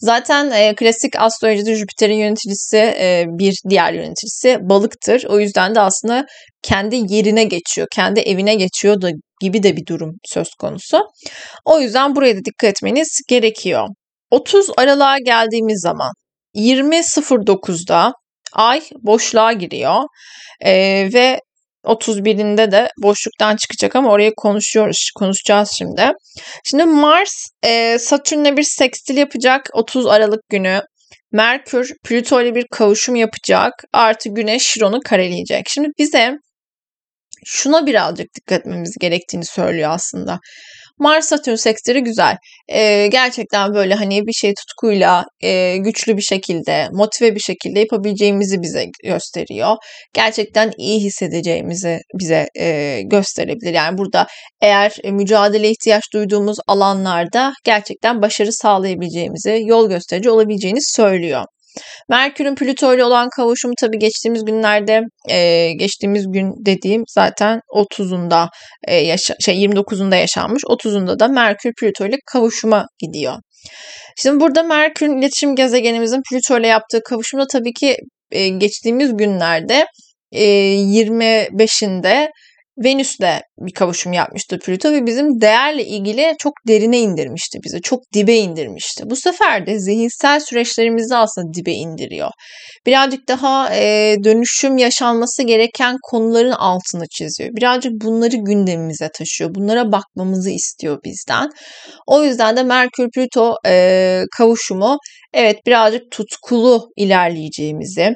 Zaten 0.00 0.50
e, 0.50 0.74
klasik 0.74 1.20
astrolojide 1.20 1.74
Jüpiter'in 1.74 2.18
yöneticisi 2.18 2.76
e, 2.76 3.24
bir 3.28 3.54
diğer 3.70 3.92
yöneticisi 3.92 4.58
balıktır. 4.60 5.24
O 5.28 5.40
yüzden 5.40 5.74
de 5.74 5.80
aslında 5.80 6.26
kendi 6.62 7.14
yerine 7.14 7.44
geçiyor, 7.44 7.86
kendi 7.94 8.20
evine 8.20 8.54
geçiyor 8.54 9.00
da 9.02 9.10
gibi 9.40 9.62
de 9.62 9.76
bir 9.76 9.86
durum 9.86 10.10
söz 10.24 10.48
konusu. 10.60 11.00
O 11.64 11.80
yüzden 11.80 12.16
buraya 12.16 12.36
da 12.36 12.40
dikkat 12.44 12.70
etmeniz 12.70 13.08
gerekiyor. 13.28 13.88
30 14.30 14.70
Aralık'a 14.76 15.18
geldiğimiz 15.18 15.80
zaman 15.80 16.12
20.09'da 16.54 18.12
ay 18.52 18.82
boşluğa 19.02 19.52
giriyor 19.52 20.02
ee, 20.64 21.08
ve 21.14 21.40
31'inde 21.84 22.72
de 22.72 22.90
boşluktan 23.02 23.56
çıkacak 23.56 23.96
ama 23.96 24.10
oraya 24.10 24.32
konuşuyoruz, 24.36 25.10
konuşacağız 25.18 25.70
şimdi. 25.78 26.12
Şimdi 26.64 26.84
Mars 26.84 27.34
e, 27.62 27.98
Satürn'le 27.98 28.56
bir 28.56 28.62
sekstil 28.62 29.16
yapacak 29.16 29.70
30 29.72 30.06
Aralık 30.06 30.48
günü. 30.48 30.82
Merkür 31.32 31.92
Plüto 32.04 32.42
ile 32.42 32.54
bir 32.54 32.66
kavuşum 32.70 33.16
yapacak. 33.16 33.72
Artı 33.92 34.28
Güneş 34.28 34.62
Şiron'u 34.62 35.00
kareleyecek. 35.04 35.66
Şimdi 35.68 35.88
bize 35.98 36.32
şuna 37.44 37.86
birazcık 37.86 38.26
dikkat 38.34 38.60
etmemiz 38.60 38.96
gerektiğini 39.00 39.44
söylüyor 39.44 39.90
aslında. 39.90 40.38
Mars 41.00 41.24
Satürn 41.24 41.54
seksleri 41.54 42.02
güzel. 42.02 42.36
Ee, 42.68 43.06
gerçekten 43.06 43.74
böyle 43.74 43.94
hani 43.94 44.26
bir 44.26 44.32
şey 44.32 44.54
tutkuyla 44.54 45.24
e, 45.42 45.76
güçlü 45.76 46.16
bir 46.16 46.22
şekilde, 46.22 46.88
motive 46.92 47.34
bir 47.34 47.40
şekilde 47.40 47.80
yapabileceğimizi 47.80 48.62
bize 48.62 48.84
gösteriyor. 49.04 49.76
Gerçekten 50.14 50.72
iyi 50.78 51.00
hissedeceğimizi 51.00 51.98
bize 52.20 52.46
e, 52.58 53.00
gösterebilir. 53.02 53.74
Yani 53.74 53.98
burada 53.98 54.26
eğer 54.60 54.92
mücadele 55.04 55.70
ihtiyaç 55.70 56.02
duyduğumuz 56.14 56.56
alanlarda 56.66 57.52
gerçekten 57.64 58.22
başarı 58.22 58.52
sağlayabileceğimizi, 58.52 59.62
yol 59.64 59.88
gösterici 59.88 60.30
olabileceğini 60.30 60.80
söylüyor. 60.82 61.44
Merkür'ün 62.08 62.54
Plüto 62.54 62.94
ile 62.94 63.04
olan 63.04 63.28
kavuşumu 63.36 63.74
tabii 63.80 63.98
geçtiğimiz 63.98 64.44
günlerde 64.44 65.02
e, 65.28 65.72
geçtiğimiz 65.72 66.26
gün 66.32 66.52
dediğim 66.66 67.02
zaten 67.08 67.60
30'unda 67.68 68.48
e, 68.88 68.94
yaşa, 68.94 69.34
şey 69.40 69.64
29'unda 69.64 70.16
yaşanmış. 70.16 70.62
30'unda 70.62 71.18
da 71.18 71.28
Merkür 71.28 71.72
Plüto 71.80 72.06
ile 72.06 72.16
kavuşuma 72.26 72.86
gidiyor. 72.98 73.34
Şimdi 74.16 74.40
burada 74.40 74.62
Merkür'ün 74.62 75.18
iletişim 75.18 75.56
gezegenimizin 75.56 76.22
Plüto 76.30 76.58
ile 76.58 76.66
yaptığı 76.66 77.02
kavuşumda 77.02 77.46
tabii 77.46 77.72
ki 77.72 77.96
e, 78.30 78.48
geçtiğimiz 78.48 79.16
günlerde 79.16 79.86
e, 80.32 80.44
25'inde 80.74 82.28
Venüs'le 82.84 83.40
bir 83.58 83.72
kavuşum 83.72 84.12
yapmıştı 84.12 84.58
Plüto 84.58 84.92
ve 84.92 85.06
bizim 85.06 85.40
değerle 85.40 85.84
ilgili 85.84 86.34
çok 86.38 86.52
derine 86.68 87.00
indirmişti 87.00 87.58
bizi. 87.64 87.82
Çok 87.82 88.00
dibe 88.14 88.36
indirmişti. 88.36 89.02
Bu 89.06 89.16
sefer 89.16 89.66
de 89.66 89.78
zihinsel 89.78 90.40
süreçlerimizi 90.40 91.16
aslında 91.16 91.54
dibe 91.54 91.72
indiriyor. 91.72 92.30
Birazcık 92.86 93.28
daha 93.28 93.74
e, 93.74 94.16
dönüşüm 94.24 94.78
yaşanması 94.78 95.42
gereken 95.42 95.96
konuların 96.02 96.50
altını 96.50 97.04
çiziyor. 97.10 97.50
Birazcık 97.56 97.92
bunları 97.92 98.36
gündemimize 98.36 99.08
taşıyor. 99.14 99.54
Bunlara 99.54 99.92
bakmamızı 99.92 100.50
istiyor 100.50 100.98
bizden. 101.04 101.50
O 102.06 102.24
yüzden 102.24 102.56
de 102.56 102.62
Merkür-Plüto 102.62 103.54
e, 103.66 104.24
kavuşumu 104.36 104.98
evet 105.34 105.56
birazcık 105.66 106.10
tutkulu 106.10 106.88
ilerleyeceğimizi, 106.96 108.14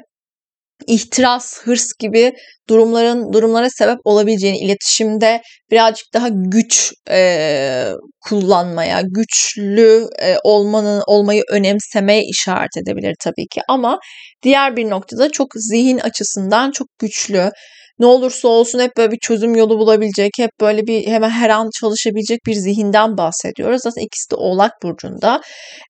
ihtiras, 0.87 1.61
hırs 1.63 1.87
gibi 1.99 2.33
durumların 2.69 3.33
durumlara 3.33 3.69
sebep 3.69 3.97
olabileceğini 4.03 4.57
iletişimde 4.57 5.41
birazcık 5.71 6.13
daha 6.13 6.27
güç 6.31 6.93
e, 7.09 7.89
kullanmaya, 8.21 9.01
güçlü 9.01 10.07
e, 10.21 10.35
olmanın 10.43 11.03
olmayı 11.07 11.43
önemsemeye 11.51 12.23
işaret 12.23 12.77
edebilir 12.77 13.15
tabii 13.23 13.47
ki. 13.51 13.61
Ama 13.67 13.99
diğer 14.43 14.75
bir 14.75 14.89
noktada 14.89 15.31
çok 15.31 15.47
zihin 15.55 15.97
açısından 15.97 16.71
çok 16.71 16.87
güçlü, 16.99 17.51
ne 17.99 18.05
olursa 18.05 18.47
olsun 18.47 18.79
hep 18.79 18.97
böyle 18.97 19.11
bir 19.11 19.17
çözüm 19.21 19.55
yolu 19.55 19.79
bulabilecek, 19.79 20.31
hep 20.37 20.51
böyle 20.61 20.87
bir 20.87 21.07
hemen 21.07 21.29
her 21.29 21.49
an 21.49 21.69
çalışabilecek 21.79 22.39
bir 22.45 22.53
zihinden 22.53 23.17
bahsediyoruz. 23.17 23.81
Zaten 23.83 24.01
ikisi 24.01 24.31
de 24.31 24.35
Oğlak 24.35 24.71
Burcu'nda. 24.83 25.41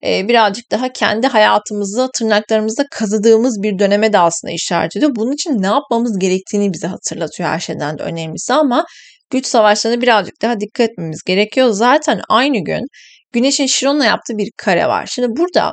Ee, 0.04 0.28
birazcık 0.28 0.70
daha 0.70 0.92
kendi 0.92 1.26
hayatımızı 1.26 2.08
tırnaklarımızda 2.18 2.84
kazıdığımız 2.90 3.62
bir 3.62 3.78
döneme 3.78 4.12
de 4.12 4.18
aslında 4.18 4.52
işaret 4.54 4.96
ediyor. 4.96 5.12
Bunun 5.16 5.32
için 5.32 5.62
ne 5.62 5.66
yapmamız 5.66 6.18
gerektiğini 6.18 6.72
bize 6.72 6.86
hatırlatıyor 6.86 7.48
her 7.48 7.60
şeyden 7.60 7.98
de 7.98 8.02
önemlisi 8.02 8.52
ama 8.54 8.84
güç 9.30 9.46
savaşlarına 9.46 10.02
birazcık 10.02 10.42
daha 10.42 10.60
dikkat 10.60 10.90
etmemiz 10.90 11.22
gerekiyor. 11.26 11.70
Zaten 11.70 12.20
aynı 12.28 12.64
gün 12.64 12.86
Güneş'in 13.32 13.66
Şiron'la 13.66 14.04
yaptığı 14.04 14.38
bir 14.38 14.50
kare 14.56 14.86
var. 14.86 15.06
Şimdi 15.06 15.28
burada 15.28 15.72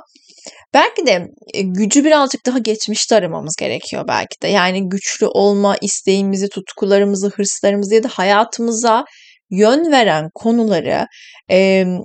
Belki 0.73 1.05
de 1.05 1.27
e, 1.53 1.61
gücü 1.61 2.03
birazcık 2.03 2.45
daha 2.45 2.57
geçmişte 2.59 3.15
aramamız 3.15 3.55
gerekiyor 3.59 4.05
belki 4.07 4.41
de. 4.41 4.47
Yani 4.47 4.89
güçlü 4.89 5.27
olma 5.27 5.77
isteğimizi, 5.81 6.49
tutkularımızı, 6.49 7.29
hırslarımızı 7.29 7.95
ya 7.95 8.03
da 8.03 8.07
hayatımıza 8.07 9.05
yön 9.51 9.91
veren 9.91 10.29
konuları 10.35 11.05
e, 11.51 11.57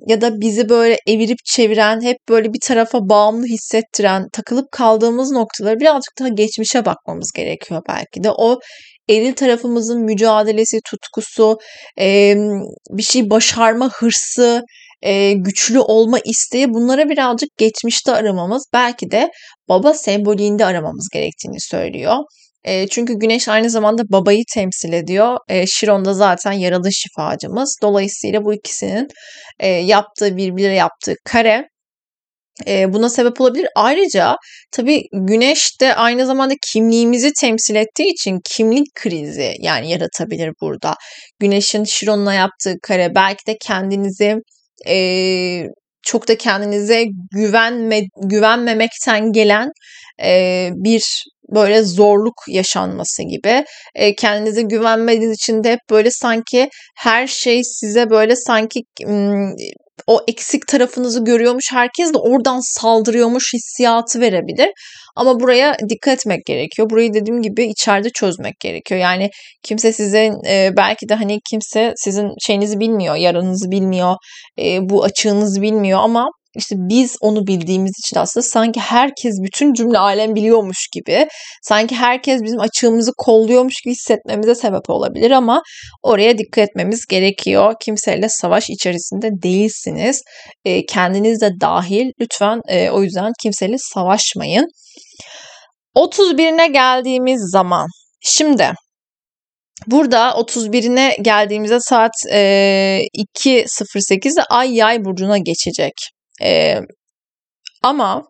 ya 0.07 0.21
da 0.21 0.41
bizi 0.41 0.69
böyle 0.69 0.97
evirip 1.07 1.39
çeviren, 1.45 2.03
hep 2.03 2.17
böyle 2.29 2.53
bir 2.53 2.61
tarafa 2.61 2.99
bağımlı 3.09 3.47
hissettiren, 3.47 4.27
takılıp 4.33 4.73
kaldığımız 4.73 5.31
noktaları 5.31 5.81
birazcık 5.81 6.19
daha 6.19 6.29
geçmişe 6.29 6.85
bakmamız 6.85 7.31
gerekiyor 7.37 7.83
belki 7.89 8.25
de. 8.25 8.31
O 8.31 8.59
eril 9.09 9.33
tarafımızın 9.33 10.05
mücadelesi, 10.05 10.81
tutkusu, 10.91 11.59
e, 12.01 12.35
bir 12.91 13.03
şey 13.03 13.31
başarma 13.31 13.91
hırsı, 13.91 14.63
e, 15.03 15.33
güçlü 15.33 15.81
olma 15.81 16.19
isteği 16.25 16.69
bunlara 16.69 17.09
birazcık 17.09 17.49
geçmişte 17.59 18.13
aramamız 18.13 18.67
belki 18.73 19.11
de 19.11 19.31
baba 19.69 19.95
sembolinde 19.95 20.65
aramamız 20.65 21.09
gerektiğini 21.13 21.61
söylüyor. 21.61 22.17
E, 22.65 22.89
çünkü 22.89 23.15
güneş 23.15 23.49
aynı 23.49 23.71
zamanda 23.71 24.03
babayı 24.13 24.43
temsil 24.55 24.93
ediyor. 24.93 25.39
E, 25.49 25.67
Şiron 25.67 26.05
da 26.05 26.15
zaten 26.15 26.53
yaralı 26.53 26.93
şifacımız. 26.93 27.77
Dolayısıyla 27.83 28.45
bu 28.45 28.55
ikisinin 28.55 29.09
e, 29.61 29.69
yaptığı 29.69 30.37
birbirine 30.37 30.75
yaptığı 30.75 31.15
kare 31.25 31.69
e, 32.67 32.93
buna 32.93 33.09
sebep 33.11 33.41
olabilir. 33.41 33.69
Ayrıca 33.77 34.37
tabii 34.73 35.03
güneş 35.13 35.81
de 35.81 35.95
aynı 35.95 36.27
zamanda 36.27 36.55
kimliğimizi 36.73 37.33
temsil 37.41 37.75
ettiği 37.75 38.13
için 38.13 38.39
kimlik 38.45 38.87
krizi 38.95 39.55
yani 39.61 39.91
yaratabilir 39.91 40.53
burada. 40.63 40.95
Güneşin 41.41 41.85
Şiron'la 41.85 42.35
yaptığı 42.35 42.75
kare 42.83 43.15
belki 43.15 43.47
de 43.47 43.57
kendinizi 43.61 44.37
e, 44.87 45.63
çok 46.03 46.29
da 46.29 46.39
kendinize 46.39 47.05
güvenme, 47.33 48.01
güvenmemekten 48.23 49.33
gelen 49.33 49.71
e, 50.23 50.71
bir 50.75 51.25
böyle 51.55 51.83
zorluk 51.83 52.35
yaşanması 52.49 53.23
gibi. 53.23 53.65
E, 53.95 54.15
kendinize 54.15 54.63
güvenmediğiniz 54.63 55.35
için 55.35 55.65
de 55.65 55.73
hep 55.73 55.81
böyle 55.91 56.11
sanki 56.11 56.69
her 56.97 57.27
şey 57.27 57.65
size 57.65 58.11
böyle 58.11 58.37
sanki 58.37 58.81
o 60.07 60.21
eksik 60.29 60.67
tarafınızı 60.67 61.25
görüyormuş 61.25 61.65
herkes 61.73 62.15
de 62.15 62.19
oradan 62.19 62.61
saldırıyormuş 62.81 63.53
hissiyatı 63.55 64.21
verebilir. 64.21 64.69
Ama 65.17 65.41
buraya 65.41 65.77
dikkat 65.89 66.19
etmek 66.19 66.47
gerekiyor. 66.47 66.91
Burayı 66.91 67.15
dediğim 67.15 67.43
gibi 67.43 67.65
içeride 67.65 68.11
çözmek 68.11 68.61
gerekiyor. 68.61 69.01
Yani 69.01 69.31
kimse 69.63 69.93
sizin 69.93 70.45
e, 70.49 70.71
belki 70.77 71.09
de 71.09 71.15
hani 71.15 71.39
kimse 71.51 71.93
sizin 71.97 72.29
şeyinizi 72.41 72.81
bilmiyor, 72.81 73.15
yaranızı 73.15 73.71
bilmiyor, 73.71 74.15
e, 74.59 74.89
bu 74.89 75.05
açığınızı 75.05 75.63
bilmiyor 75.63 76.01
ama 76.03 76.29
işte 76.59 76.75
biz 76.79 77.17
onu 77.21 77.47
bildiğimiz 77.47 77.93
için 77.99 78.19
aslında 78.19 78.45
sanki 78.45 78.81
herkes 78.81 79.35
bütün 79.43 79.73
cümle 79.73 79.99
alem 79.99 80.35
biliyormuş 80.35 80.89
gibi 80.93 81.29
sanki 81.63 81.95
herkes 81.95 82.43
bizim 82.43 82.61
açığımızı 82.61 83.13
kolluyormuş 83.19 83.75
gibi 83.85 83.95
hissetmemize 83.95 84.55
sebep 84.55 84.91
olabilir 84.91 85.31
ama 85.31 85.63
oraya 86.03 86.39
dikkat 86.39 86.69
etmemiz 86.69 87.07
gerekiyor. 87.07 87.75
Kimseyle 87.81 88.29
savaş 88.29 88.71
içerisinde 88.71 89.31
değilsiniz. 89.43 90.23
E, 90.65 90.87
kendiniz 90.87 91.41
de 91.41 91.51
dahil 91.61 92.11
lütfen 92.21 92.61
e, 92.69 92.91
o 92.91 93.03
yüzden 93.03 93.33
kimseyle 93.43 93.77
savaşmayın. 93.79 94.67
31'ine 95.97 96.73
geldiğimiz 96.73 97.51
zaman 97.53 97.87
şimdi 98.21 98.73
Burada 99.87 100.31
31'ine 100.31 101.23
geldiğimizde 101.23 101.81
saat 101.81 102.13
e, 102.33 103.01
2.08'de 103.45 104.43
Ay 104.43 104.75
Yay 104.75 105.05
burcuna 105.05 105.39
geçecek. 105.39 105.93
E, 106.43 106.81
ama 107.83 108.23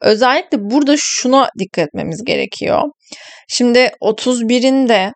özellikle 0.00 0.58
burada 0.60 0.94
şuna 0.98 1.48
dikkat 1.58 1.88
etmemiz 1.88 2.24
gerekiyor. 2.24 2.82
Şimdi 3.48 3.78
31'inde 4.00 5.12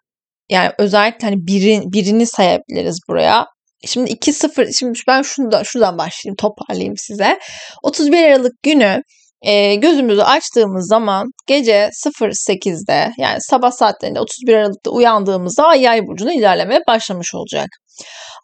yani 0.50 0.72
özellikle 0.78 1.26
hani 1.26 1.36
birin, 1.46 1.92
birini 1.92 2.26
sayabiliriz 2.26 2.98
buraya. 3.08 3.46
Şimdi 3.86 4.10
2-0 4.10 4.72
şimdi 4.78 4.98
ben 5.08 5.22
şuradan, 5.22 5.62
şuradan 5.62 5.98
başlayayım 5.98 6.36
toparlayayım 6.36 6.96
size. 6.96 7.38
31 7.82 8.22
Aralık 8.22 8.62
günü 8.62 9.02
e, 9.42 9.74
gözümüzü 9.74 10.22
açtığımız 10.22 10.88
zaman 10.88 11.26
gece 11.46 11.90
08'de 11.92 13.12
yani 13.18 13.36
sabah 13.40 13.70
saatlerinde 13.70 14.20
31 14.20 14.54
Aralık'ta 14.54 14.90
uyandığımızda 14.90 15.64
Ay 15.66 15.82
Yay 15.82 16.00
burcuna 16.06 16.32
ilerlemeye 16.32 16.80
başlamış 16.88 17.34
olacak. 17.34 17.68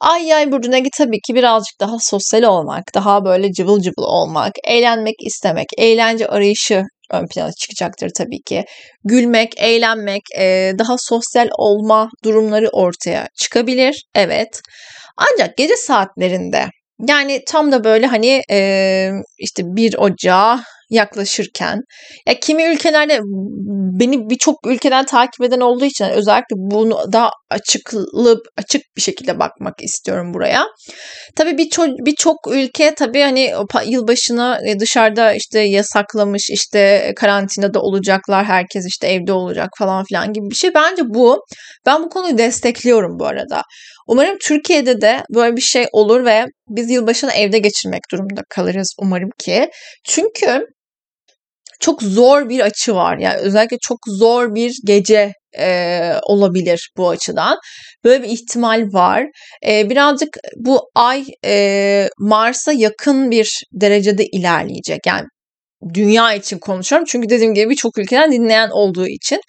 Ay 0.00 0.26
Yay 0.26 0.52
burcuna 0.52 0.78
tabii 0.98 1.20
ki 1.26 1.35
birazcık 1.35 1.81
daha 1.81 1.96
sosyal 2.00 2.42
olmak, 2.42 2.83
daha 2.94 3.24
böyle 3.24 3.52
cıvıl 3.52 3.81
cıvıl 3.81 4.02
olmak, 4.02 4.52
eğlenmek 4.64 5.14
istemek, 5.26 5.66
eğlence 5.78 6.26
arayışı 6.26 6.83
ön 7.11 7.26
plana 7.26 7.52
çıkacaktır 7.52 8.11
tabii 8.16 8.42
ki. 8.42 8.64
Gülmek, 9.05 9.52
eğlenmek, 9.57 10.22
daha 10.78 10.96
sosyal 10.98 11.48
olma 11.59 12.09
durumları 12.24 12.68
ortaya 12.68 13.28
çıkabilir. 13.40 14.05
Evet. 14.14 14.61
Ancak 15.16 15.57
gece 15.57 15.76
saatlerinde 15.76 16.66
yani 17.09 17.40
tam 17.46 17.72
da 17.72 17.85
böyle 17.85 18.07
hani 18.07 18.42
e, 18.50 19.11
işte 19.38 19.62
bir 19.66 19.94
Ocağı 19.94 20.61
yaklaşırken 20.92 21.81
ya 22.26 22.40
kimi 22.40 22.64
ülkelerde 22.64 23.20
beni 24.00 24.31
birçok 24.31 24.55
ülkeden 24.66 25.05
takip 25.05 25.44
eden 25.44 25.61
olduğu 25.61 25.85
için 25.85 26.05
özellikle 26.05 26.57
bunu 26.57 27.12
daha 27.12 27.31
açıklı 27.50 28.40
açık 28.57 28.83
bir 28.96 29.02
şekilde 29.02 29.38
bakmak 29.38 29.74
istiyorum 29.83 30.35
buraya. 30.35 30.66
Tabii 31.37 31.59
birçok 31.59 31.88
birçok 31.88 32.37
ülke 32.50 32.94
tabii 32.94 33.20
hani 33.20 33.52
yılbaşını 33.87 34.59
e, 34.66 34.81
dışarıda 34.81 35.33
işte 35.33 35.61
yasaklamış 35.61 36.50
işte 36.50 37.12
karantinada 37.16 37.81
olacaklar 37.81 38.44
herkes 38.44 38.87
işte 38.88 39.07
evde 39.07 39.33
olacak 39.33 39.70
falan 39.78 40.05
filan 40.05 40.33
gibi 40.33 40.50
bir 40.50 40.55
şey. 40.55 40.74
Bence 40.74 41.02
bu 41.07 41.44
ben 41.87 42.02
bu 42.02 42.09
konuyu 42.09 42.38
destekliyorum 42.38 43.18
bu 43.18 43.26
arada. 43.26 43.62
Umarım 44.09 44.38
Türkiye'de 44.38 45.00
de 45.00 45.24
böyle 45.35 45.57
bir 45.57 45.62
şey 45.62 45.87
olur 45.92 46.24
ve 46.24 46.44
biz 46.68 46.90
yılbaşını 46.90 47.33
evde 47.33 47.59
geçirmek 47.59 48.02
durumunda 48.12 48.42
kalırız 48.48 48.94
umarım 48.98 49.31
ki. 49.38 49.70
Çünkü 50.05 50.66
çok 51.83 52.03
zor 52.03 52.49
bir 52.49 52.61
açı 52.61 52.95
var. 52.95 53.18
Yani 53.18 53.37
özellikle 53.37 53.77
çok 53.81 53.99
zor 54.07 54.55
bir 54.55 54.75
gece 54.85 55.33
e, 55.59 56.12
olabilir 56.23 56.90
bu 56.97 57.09
açıdan. 57.09 57.59
Böyle 58.05 58.23
bir 58.23 58.29
ihtimal 58.29 58.88
var. 58.92 59.27
E, 59.66 59.90
birazcık 59.90 60.29
bu 60.57 60.81
ay 60.95 61.25
e, 61.45 62.09
Mars'a 62.18 62.73
yakın 62.73 63.31
bir 63.31 63.62
derecede 63.73 64.27
ilerleyecek. 64.27 65.01
Yani 65.07 65.27
dünya 65.95 66.35
için 66.35 66.59
konuşuyorum. 66.59 67.07
Çünkü 67.11 67.29
dediğim 67.29 67.55
gibi 67.55 67.71
birçok 67.71 67.99
ülkeden 67.99 68.33
dinleyen 68.33 68.71
olduğu 68.71 69.07
için. 69.07 69.40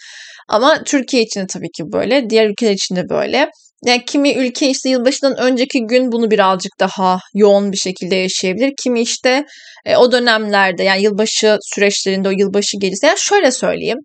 Ama 0.49 0.83
Türkiye 0.83 1.23
için 1.23 1.41
de 1.41 1.47
tabii 1.47 1.71
ki 1.71 1.83
böyle. 1.93 2.29
Diğer 2.29 2.49
ülkeler 2.49 2.71
için 2.71 2.95
de 2.95 3.09
böyle. 3.09 3.49
Yani 3.85 4.05
kimi 4.05 4.33
ülke 4.33 4.69
işte 4.69 4.89
yılbaşından 4.89 5.37
önceki 5.37 5.79
gün 5.87 6.11
bunu 6.11 6.31
birazcık 6.31 6.71
daha 6.79 7.19
yoğun 7.33 7.71
bir 7.71 7.77
şekilde 7.77 8.15
yaşayabilir. 8.15 8.73
Kimi 8.83 9.01
işte 9.01 9.45
e, 9.85 9.97
o 9.97 10.11
dönemlerde 10.11 10.83
yani 10.83 11.03
yılbaşı 11.03 11.57
süreçlerinde 11.75 12.27
o 12.29 12.31
yılbaşı 12.31 12.77
gecesi. 12.81 13.05
Yani 13.05 13.19
şöyle 13.19 13.51
söyleyeyim. 13.51 13.97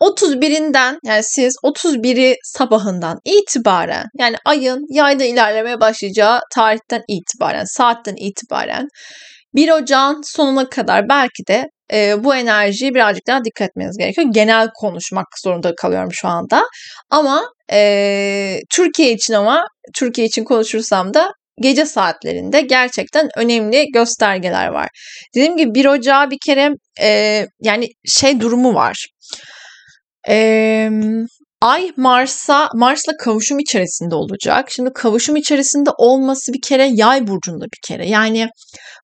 31'inden 0.00 0.98
yani 1.04 1.22
siz 1.22 1.54
31'i 1.64 2.36
sabahından 2.42 3.18
itibaren 3.24 4.04
yani 4.18 4.36
ayın 4.44 4.84
yayda 4.90 5.24
ilerlemeye 5.24 5.80
başlayacağı 5.80 6.40
tarihten 6.54 7.02
itibaren, 7.08 7.64
saatten 7.64 8.16
itibaren 8.16 8.88
1 9.54 9.68
Ocağın 9.68 10.20
sonuna 10.24 10.68
kadar 10.68 11.08
belki 11.08 11.46
de 11.48 11.64
e, 11.92 12.24
bu 12.24 12.34
enerjiyi 12.34 12.94
birazcık 12.94 13.26
daha 13.26 13.44
dikkat 13.44 13.68
etmeniz 13.68 13.96
gerekiyor. 13.98 14.26
Genel 14.30 14.68
konuşmak 14.74 15.26
zorunda 15.42 15.74
kalıyorum 15.74 16.12
şu 16.12 16.28
anda. 16.28 16.64
Ama 17.10 17.44
e, 17.72 18.60
Türkiye 18.74 19.12
için 19.12 19.34
ama 19.34 19.64
Türkiye 19.94 20.26
için 20.26 20.44
konuşursam 20.44 21.14
da 21.14 21.32
gece 21.60 21.86
saatlerinde 21.86 22.60
gerçekten 22.60 23.28
önemli 23.36 23.86
göstergeler 23.94 24.68
var. 24.68 24.88
Dediğim 25.34 25.56
gibi 25.56 25.74
1 25.74 25.86
Ocağı 25.86 26.30
bir 26.30 26.38
kere 26.46 26.70
e, 27.02 27.46
yani 27.62 27.88
şey 28.06 28.40
durumu 28.40 28.74
var. 28.74 29.06
E, 30.28 30.90
Ay 31.60 31.92
Mars'a 31.96 32.68
Mars'la 32.74 33.12
kavuşum 33.16 33.58
içerisinde 33.58 34.14
olacak. 34.14 34.70
Şimdi 34.70 34.90
kavuşum 34.92 35.36
içerisinde 35.36 35.90
olması 35.98 36.52
bir 36.52 36.60
kere 36.60 36.88
yay 36.92 37.26
burcunda 37.26 37.64
bir 37.64 37.88
kere. 37.88 38.08
Yani 38.08 38.48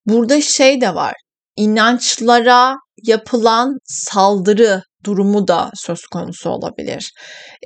burada 0.06 0.40
şey 0.40 0.80
de 0.80 0.94
var. 0.94 1.14
İnançlara 1.56 2.74
yapılan 3.02 3.78
saldırı 3.84 4.82
durumu 5.04 5.48
da 5.48 5.70
söz 5.74 6.06
konusu 6.06 6.50
olabilir. 6.50 7.12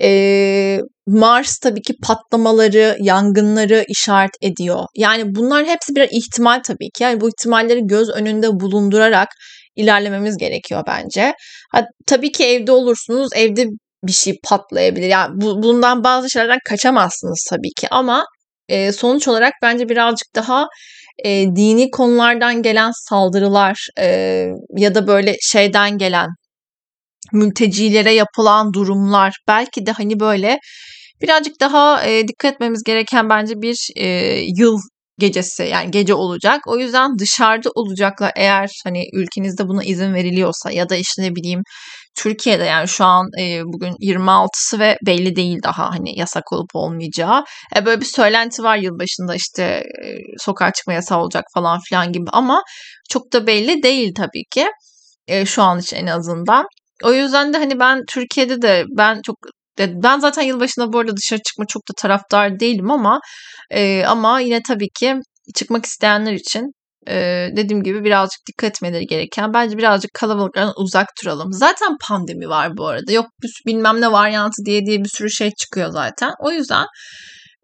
Ee, 0.03 0.81
Mars 1.07 1.59
tabii 1.59 1.83
ki 1.83 1.95
patlamaları, 2.03 2.97
yangınları 3.01 3.85
işaret 3.89 4.31
ediyor. 4.43 4.85
Yani 4.97 5.35
bunlar 5.35 5.67
hepsi 5.67 5.95
bir 5.97 6.09
ihtimal 6.11 6.61
tabii 6.65 6.91
ki. 6.95 7.03
Yani 7.03 7.21
bu 7.21 7.29
ihtimalleri 7.29 7.81
göz 7.87 8.09
önünde 8.09 8.49
bulundurarak 8.49 9.29
ilerlememiz 9.77 10.37
gerekiyor 10.37 10.83
bence. 10.87 11.35
Ha, 11.73 11.83
tabii 12.07 12.33
ki 12.33 12.45
evde 12.45 12.73
olursunuz, 12.73 13.29
evde 13.37 13.67
bir 14.05 14.13
şey 14.13 14.35
patlayabilir. 14.45 15.09
Yani 15.09 15.31
bu, 15.35 15.63
bundan 15.63 16.05
bazı 16.05 16.31
şeylerden 16.31 16.59
kaçamazsınız 16.69 17.47
tabii 17.51 17.73
ki 17.81 17.89
ama 17.91 18.25
e, 18.69 18.93
sonuç 18.93 19.29
olarak 19.29 19.53
bence 19.63 19.89
birazcık 19.89 20.29
daha 20.35 20.67
e, 21.25 21.57
dini 21.57 21.91
konulardan 21.91 22.63
gelen 22.63 22.91
saldırılar 23.09 23.87
e, 23.99 24.07
ya 24.77 24.95
da 24.95 25.07
böyle 25.07 25.37
şeyden 25.41 25.99
gelen 25.99 26.29
mültecilere 27.33 28.13
yapılan 28.13 28.73
durumlar 28.73 29.35
belki 29.49 29.87
de 29.87 29.93
hani 29.93 30.21
böyle 30.21 30.59
birazcık 31.23 31.61
daha 31.61 32.07
e, 32.07 32.29
dikkat 32.29 32.55
etmemiz 32.55 32.83
gereken 32.83 33.31
bence 33.31 33.55
bir 33.55 33.89
e, 33.97 34.07
yıl 34.59 34.79
gecesi 35.19 35.63
yani 35.63 35.91
gece 35.91 36.15
olacak. 36.15 36.61
O 36.67 36.79
yüzden 36.79 37.19
dışarıda 37.19 37.71
olacaklar 37.75 38.33
eğer 38.37 38.71
hani 38.85 39.05
ülkenizde 39.15 39.69
buna 39.69 39.85
izin 39.85 40.15
veriliyorsa 40.15 40.71
ya 40.71 40.89
da 40.89 40.97
işte 40.97 41.23
ne 41.23 41.35
bileyim 41.35 41.61
Türkiye'de 42.17 42.65
yani 42.65 42.89
şu 42.89 43.05
an 43.05 43.27
e, 43.41 43.63
bugün 43.65 43.95
26'sı 44.01 44.79
ve 44.79 44.97
belli 45.07 45.37
değil 45.37 45.59
daha 45.65 45.91
hani 45.91 46.19
yasak 46.19 46.53
olup 46.53 46.71
olmayacağı. 46.75 47.45
E, 47.77 47.87
böyle 47.87 48.01
bir 48.01 48.07
söylenti 48.07 48.63
var 48.63 48.77
yılbaşında 48.77 49.35
işte 49.35 49.63
e, 50.05 50.17
sokağa 50.39 50.73
çıkma 50.73 50.93
yasağı 50.93 51.21
olacak 51.21 51.45
falan 51.55 51.81
filan 51.89 52.13
gibi 52.13 52.31
ama 52.33 52.63
çok 53.11 53.33
da 53.33 53.47
belli 53.47 53.83
değil 53.83 54.15
tabii 54.17 54.45
ki. 54.51 54.69
E, 55.29 55.47
şu 55.47 55.63
an 55.63 55.79
için 55.79 55.97
en 55.97 56.07
azından. 56.07 56.67
O 57.05 57.13
yüzden 57.13 57.53
de 57.53 57.59
hani 57.59 57.81
ben 57.81 58.01
Türkiye'de 58.09 58.63
de 58.63 58.85
ben 58.99 59.21
çok 59.27 59.37
ben 59.79 60.19
zaten 60.19 60.43
yılbaşında 60.43 60.93
bu 60.93 60.99
arada 60.99 61.17
dışarı 61.17 61.41
çıkma 61.43 61.65
çok 61.69 61.83
da 61.83 61.93
taraftar 62.03 62.61
değilim 62.61 62.91
ama 62.91 63.21
e, 63.71 64.05
ama 64.05 64.41
yine 64.41 64.61
tabii 64.69 64.89
ki 65.01 65.15
çıkmak 65.55 65.85
isteyenler 65.87 66.33
için 66.33 66.73
e, 67.07 67.49
dediğim 67.57 67.83
gibi 67.83 68.05
birazcık 68.05 68.41
dikkat 68.49 68.71
etmeleri 68.71 69.07
gereken 69.07 69.55
bence 69.55 69.79
birazcık 69.79 70.15
kalabalıklardan 70.15 70.75
uzak 70.77 71.07
duralım. 71.23 71.53
Zaten 71.53 71.97
pandemi 72.09 72.49
var 72.49 72.77
bu 72.77 72.87
arada. 72.87 73.13
Yok 73.13 73.27
bilmem 73.67 74.01
ne 74.01 74.13
varyantı 74.13 74.65
diye 74.67 74.87
diye 74.87 74.99
bir 74.99 75.09
sürü 75.09 75.31
şey 75.31 75.51
çıkıyor 75.51 75.91
zaten. 75.91 76.33
O 76.41 76.51
yüzden 76.51 76.87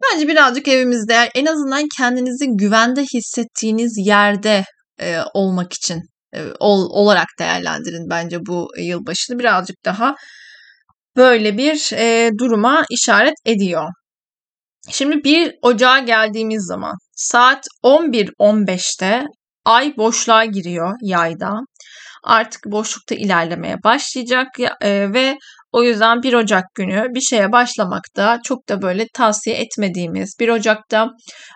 bence 0.03 0.27
birazcık 0.27 0.67
evimizde 0.67 1.29
en 1.35 1.45
azından 1.45 1.87
kendinizi 1.97 2.45
güvende 2.49 3.03
hissettiğiniz 3.13 4.07
yerde 4.07 4.63
e, 5.01 5.19
olmak 5.33 5.73
için 5.73 6.01
e, 6.33 6.43
ol, 6.59 6.89
olarak 6.89 7.27
değerlendirin 7.39 8.09
bence 8.09 8.39
bu 8.45 8.67
yılbaşını 8.79 9.39
birazcık 9.39 9.85
daha 9.85 10.15
böyle 11.17 11.57
bir 11.57 11.93
e, 11.93 12.31
duruma 12.39 12.85
işaret 12.89 13.35
ediyor. 13.45 13.89
Şimdi 14.89 15.23
1 15.23 15.55
Ocağa 15.61 15.99
geldiğimiz 15.99 16.65
zaman 16.65 16.95
saat 17.15 17.65
11.15'te 17.83 19.23
ay 19.65 19.97
boşluğa 19.97 20.45
giriyor 20.45 20.93
yayda. 21.01 21.51
Artık 22.23 22.65
boşlukta 22.65 23.15
ilerlemeye 23.15 23.75
başlayacak 23.83 24.47
e, 24.81 25.13
ve 25.13 25.37
o 25.71 25.83
yüzden 25.83 26.23
1 26.23 26.33
Ocak 26.33 26.63
günü 26.75 27.05
bir 27.15 27.21
şeye 27.21 27.51
başlamakta 27.51 28.39
çok 28.43 28.69
da 28.69 28.81
böyle 28.81 29.07
tavsiye 29.13 29.55
etmediğimiz 29.55 30.35
1 30.39 30.49
Ocak'ta 30.49 31.09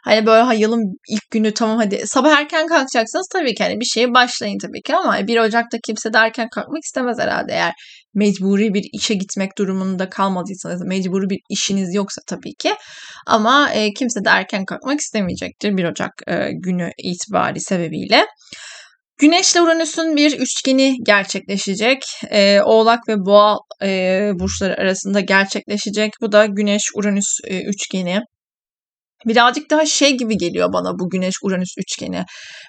hani 0.03 0.25
böyle 0.25 0.41
ha 0.41 0.53
yılın 0.53 0.83
ilk 1.09 1.31
günü 1.31 1.53
tamam 1.53 1.77
hadi 1.77 2.01
sabah 2.05 2.39
erken 2.39 2.67
kalkacaksınız 2.67 3.27
tabii 3.33 3.53
ki 3.53 3.63
hani 3.63 3.79
bir 3.79 3.85
şeye 3.85 4.13
başlayın 4.13 4.57
tabii 4.61 4.81
ki 4.81 4.95
ama 4.95 5.27
1 5.27 5.39
Ocak'ta 5.39 5.77
kimse 5.85 6.13
de 6.13 6.17
erken 6.17 6.47
kalkmak 6.55 6.83
istemez 6.83 7.19
herhalde 7.19 7.53
eğer 7.53 7.73
mecburi 8.13 8.73
bir 8.73 8.83
işe 8.93 9.13
gitmek 9.13 9.57
durumunda 9.57 10.09
kalmadıysanız, 10.09 10.81
mecburi 10.85 11.29
bir 11.29 11.39
işiniz 11.49 11.95
yoksa 11.95 12.21
tabii 12.27 12.53
ki. 12.53 12.73
Ama 13.27 13.71
e, 13.73 13.93
kimse 13.93 14.25
de 14.25 14.29
erken 14.29 14.65
kalkmak 14.65 14.99
istemeyecektir 14.99 15.77
1 15.77 15.85
Ocak 15.85 16.11
e, 16.27 16.49
günü 16.51 16.91
itibari 16.97 17.59
sebebiyle. 17.59 18.25
Güneş 19.19 19.53
ile 19.53 19.61
Uranüs'ün 19.61 20.15
bir 20.15 20.39
üçgeni 20.39 20.95
gerçekleşecek. 21.05 22.03
E, 22.29 22.61
Oğlak 22.61 22.99
ve 23.07 23.15
Boğa 23.17 23.57
e, 23.83 24.31
burçları 24.39 24.77
arasında 24.77 25.19
gerçekleşecek. 25.19 26.11
Bu 26.21 26.31
da 26.31 26.45
Güneş-Uranüs 26.45 27.39
e, 27.47 27.61
üçgeni. 27.63 28.19
Birazcık 29.25 29.69
daha 29.69 29.85
şey 29.85 30.17
gibi 30.17 30.37
geliyor 30.37 30.73
bana 30.73 30.99
bu 30.99 31.09
Güneş 31.09 31.33
Uranüs 31.43 31.69
üçgeni. 31.77 32.23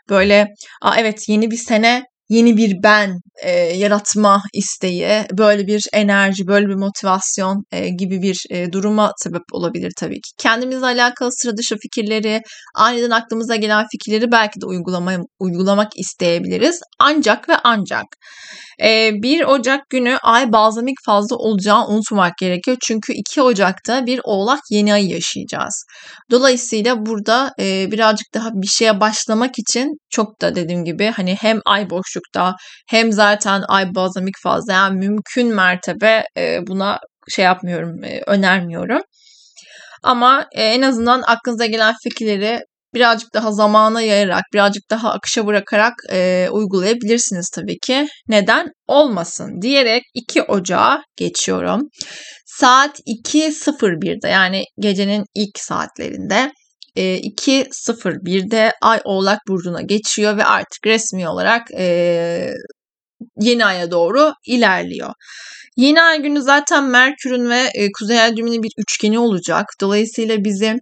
Böyle 0.08 0.46
Aa, 0.82 0.96
evet 1.00 1.28
yeni 1.28 1.50
bir 1.50 1.56
sene 1.56 2.02
yeni 2.30 2.56
bir 2.56 2.82
ben 2.82 3.20
e, 3.42 3.50
yaratma 3.60 4.42
isteği, 4.54 5.26
böyle 5.32 5.66
bir 5.66 5.84
enerji, 5.92 6.46
böyle 6.46 6.66
bir 6.68 6.74
motivasyon 6.74 7.64
e, 7.72 7.88
gibi 7.88 8.22
bir 8.22 8.44
e, 8.50 8.72
duruma 8.72 9.12
sebep 9.16 9.42
olabilir 9.52 9.92
tabii 9.98 10.20
ki. 10.20 10.30
Kendimizle 10.38 10.86
alakalı 10.86 11.32
sıra 11.32 11.56
dışı 11.56 11.76
fikirleri, 11.82 12.40
aniden 12.74 13.10
aklımıza 13.10 13.56
gelen 13.56 13.86
fikirleri 13.92 14.32
belki 14.32 14.60
de 14.60 14.66
uygulama, 14.66 15.12
uygulamak 15.38 15.88
isteyebiliriz. 15.96 16.80
Ancak 16.98 17.48
ve 17.48 17.56
ancak 17.64 18.06
e, 18.82 19.10
1 19.22 19.44
Ocak 19.44 19.90
günü 19.90 20.16
ay 20.22 20.52
balzamik 20.52 20.96
fazla 21.06 21.36
olacağını 21.36 21.86
unutmamak 21.86 22.32
gerekiyor. 22.38 22.76
Çünkü 22.82 23.12
2 23.12 23.42
Ocak'ta 23.42 24.06
bir 24.06 24.20
oğlak 24.24 24.60
yeni 24.70 24.94
ay 24.94 25.10
yaşayacağız. 25.10 25.84
Dolayısıyla 26.30 27.06
burada 27.06 27.52
e, 27.60 27.92
birazcık 27.92 28.34
daha 28.34 28.50
bir 28.54 28.66
şeye 28.66 29.00
başlamak 29.00 29.58
için 29.58 29.98
çok 30.10 30.40
da 30.40 30.54
dediğim 30.54 30.84
gibi 30.84 31.06
hani 31.06 31.36
hem 31.40 31.60
ay 31.66 31.90
boşluk 31.90 32.19
boşlukta 32.20 32.56
hem 32.88 33.12
zaten 33.12 33.62
ay 33.68 33.94
bazamik 33.94 34.34
fazla 34.42 34.72
yani 34.72 34.98
mümkün 34.98 35.54
mertebe 35.54 36.24
e, 36.36 36.58
buna 36.66 36.98
şey 37.28 37.44
yapmıyorum 37.44 38.04
e, 38.04 38.20
önermiyorum. 38.26 39.02
Ama 40.02 40.46
e, 40.52 40.62
en 40.62 40.82
azından 40.82 41.22
aklınıza 41.26 41.66
gelen 41.66 41.94
fikirleri 42.02 42.60
birazcık 42.94 43.34
daha 43.34 43.52
zamana 43.52 44.02
yayarak, 44.02 44.42
birazcık 44.54 44.82
daha 44.90 45.12
akışa 45.12 45.46
bırakarak 45.46 45.94
e, 46.12 46.48
uygulayabilirsiniz 46.50 47.50
tabii 47.50 47.78
ki. 47.78 48.08
Neden? 48.28 48.68
Olmasın 48.86 49.62
diyerek 49.62 50.02
2 50.14 50.42
Ocağı 50.42 51.02
geçiyorum. 51.16 51.80
Saat 52.46 53.00
2.01'de 53.06 54.28
yani 54.28 54.64
gecenin 54.80 55.24
ilk 55.34 55.58
saatlerinde 55.58 56.52
2.01'de 57.02 58.72
Ay 58.82 59.00
Oğlak 59.04 59.38
Burcu'na 59.48 59.82
geçiyor 59.82 60.36
ve 60.36 60.44
artık 60.44 60.86
resmi 60.86 61.28
olarak 61.28 61.70
e, 61.78 62.54
yeni 63.40 63.64
aya 63.64 63.90
doğru 63.90 64.32
ilerliyor. 64.46 65.12
Yeni 65.76 66.02
ay 66.02 66.22
günü 66.22 66.42
zaten 66.42 66.84
Merkür'ün 66.84 67.50
ve 67.50 67.70
e, 67.74 67.92
Kuzey 67.98 68.20
Ay 68.20 68.36
düğümünün 68.36 68.62
bir 68.62 68.72
üçgeni 68.78 69.18
olacak. 69.18 69.66
Dolayısıyla 69.80 70.44
bizim 70.44 70.78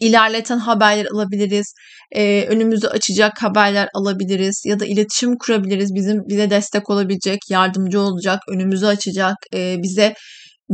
ilerleten 0.00 0.58
haberler 0.58 1.06
alabiliriz. 1.14 1.74
E, 2.12 2.46
önümüzü 2.48 2.86
açacak 2.86 3.42
haberler 3.42 3.88
alabiliriz 3.94 4.62
ya 4.66 4.80
da 4.80 4.86
iletişim 4.86 5.36
kurabiliriz. 5.38 5.94
Bizim 5.94 6.28
bize 6.28 6.50
destek 6.50 6.90
olabilecek, 6.90 7.38
yardımcı 7.50 8.00
olacak, 8.00 8.40
önümüzü 8.48 8.86
açacak, 8.86 9.36
e, 9.54 9.76
bize 9.82 10.14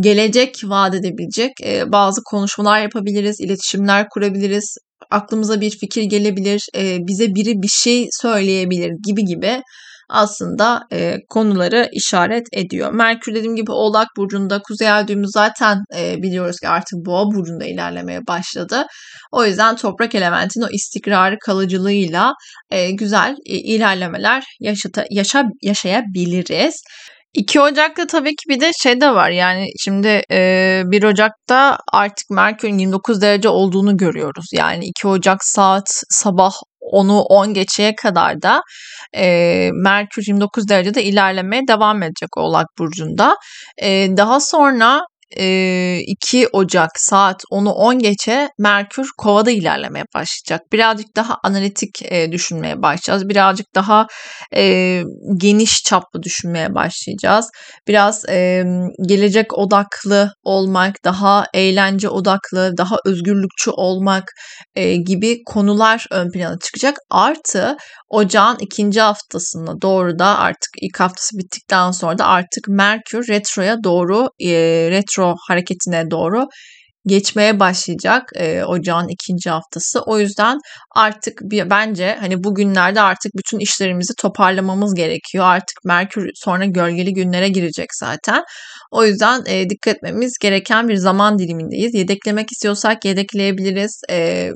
gelecek 0.00 0.60
vaat 0.64 0.94
edebilecek 0.94 1.52
e, 1.64 1.92
bazı 1.92 2.20
konuşmalar 2.24 2.80
yapabiliriz, 2.80 3.40
iletişimler 3.40 4.06
kurabiliriz. 4.08 4.76
Aklımıza 5.10 5.60
bir 5.60 5.70
fikir 5.70 6.02
gelebilir, 6.02 6.62
e, 6.76 6.98
bize 7.06 7.34
biri 7.34 7.62
bir 7.62 7.68
şey 7.68 8.06
söyleyebilir 8.20 8.92
gibi 9.06 9.24
gibi 9.24 9.62
aslında 10.12 10.80
e, 10.92 11.16
konuları 11.28 11.88
işaret 11.92 12.46
ediyor. 12.52 12.92
Merkür 12.92 13.34
dediğim 13.34 13.56
gibi 13.56 13.72
Oğlak 13.72 14.08
Burcu'nda 14.16 14.62
Kuzey 14.62 14.90
Ay 14.90 15.06
zaten 15.24 15.78
e, 15.98 16.16
biliyoruz 16.22 16.56
ki 16.60 16.68
artık 16.68 16.94
Boğa 17.06 17.24
Burcu'nda 17.24 17.64
ilerlemeye 17.64 18.20
başladı. 18.28 18.86
O 19.32 19.44
yüzden 19.44 19.76
toprak 19.76 20.14
elementin 20.14 20.62
o 20.62 20.68
istikrarı 20.72 21.36
kalıcılığıyla 21.46 22.32
e, 22.70 22.90
güzel 22.90 23.34
e, 23.46 23.54
ilerlemeler 23.54 24.44
yaşata, 24.60 25.04
yaşa, 25.10 25.44
yaşayabiliriz. 25.62 26.82
2 27.34 27.60
Ocak'ta 27.60 28.06
tabii 28.06 28.30
ki 28.30 28.48
bir 28.48 28.60
de 28.60 28.70
şey 28.82 29.00
de 29.00 29.14
var 29.14 29.30
yani 29.30 29.66
şimdi 29.80 30.22
e, 30.30 30.82
1 30.86 31.02
Ocak'ta 31.02 31.78
artık 31.92 32.30
Merkür'ün 32.30 32.78
29 32.78 33.22
derece 33.22 33.48
olduğunu 33.48 33.96
görüyoruz. 33.96 34.46
Yani 34.52 34.84
2 34.84 35.08
Ocak 35.08 35.44
saat 35.44 36.02
sabah 36.10 36.52
onu 36.80 37.20
10 37.20 37.54
geçeye 37.54 37.94
kadar 37.94 38.42
da 38.42 38.62
e, 39.16 39.70
Merkür 39.84 40.22
29 40.26 40.68
derecede 40.68 41.02
ilerlemeye 41.04 41.62
devam 41.68 42.02
edecek 42.02 42.36
Oğlak 42.36 42.66
Burcu'nda. 42.78 43.36
E, 43.82 44.16
daha 44.16 44.40
sonra 44.40 45.00
2 45.36 46.48
Ocak 46.52 46.90
saat 46.96 47.42
10'u 47.52 47.70
10 47.70 47.98
geçe 47.98 48.48
Merkür 48.58 49.08
Kova'da 49.18 49.50
ilerlemeye 49.50 50.04
başlayacak. 50.14 50.72
Birazcık 50.72 51.16
daha 51.16 51.38
analitik 51.44 51.90
düşünmeye 52.32 52.82
başlayacağız. 52.82 53.28
Birazcık 53.28 53.66
daha 53.74 54.06
geniş 55.36 55.82
çaplı 55.84 56.22
düşünmeye 56.22 56.74
başlayacağız. 56.74 57.50
Biraz 57.88 58.24
gelecek 59.06 59.58
odaklı 59.58 60.30
olmak, 60.42 60.94
daha 61.04 61.44
eğlence 61.54 62.08
odaklı, 62.08 62.72
daha 62.78 62.96
özgürlükçü 63.06 63.70
olmak 63.70 64.24
gibi 65.06 65.38
konular 65.46 66.06
ön 66.10 66.30
plana 66.30 66.58
çıkacak. 66.58 66.96
Artı 67.10 67.76
ocağın 68.08 68.56
ikinci 68.60 69.00
haftasına 69.00 69.82
doğru 69.82 70.18
da 70.18 70.38
artık 70.38 70.70
ilk 70.82 71.00
haftası 71.00 71.38
bittikten 71.38 71.90
sonra 71.90 72.18
da 72.18 72.26
artık 72.26 72.68
Merkür 72.68 73.28
retroya 73.28 73.76
doğru 73.84 74.28
retro 74.90 75.21
retro 75.22 75.36
hareketine 75.48 76.10
doğru 76.10 76.46
geçmeye 77.06 77.60
başlayacak 77.60 78.22
e, 78.36 78.64
ocağın 78.64 79.08
ikinci 79.08 79.50
haftası. 79.50 80.00
O 80.06 80.18
yüzden 80.18 80.58
artık 80.96 81.40
bir, 81.42 81.70
bence 81.70 82.16
hani 82.20 82.44
bugünlerde 82.44 83.00
artık 83.00 83.32
bütün 83.36 83.58
işlerimizi 83.58 84.12
toparlamamız 84.20 84.94
gerekiyor. 84.94 85.44
Artık 85.44 85.76
Merkür 85.84 86.30
sonra 86.34 86.64
gölgeli 86.64 87.12
günlere 87.12 87.48
girecek 87.48 87.88
zaten. 88.00 88.42
O 88.90 89.04
yüzden 89.04 89.42
e, 89.46 89.70
dikkat 89.70 89.96
etmemiz 89.96 90.32
gereken 90.42 90.88
bir 90.88 90.96
zaman 90.96 91.38
dilimindeyiz. 91.38 91.94
Yedeklemek 91.94 92.52
istiyorsak 92.52 93.04
yedekleyebiliriz. 93.04 94.00
E, 94.10 94.50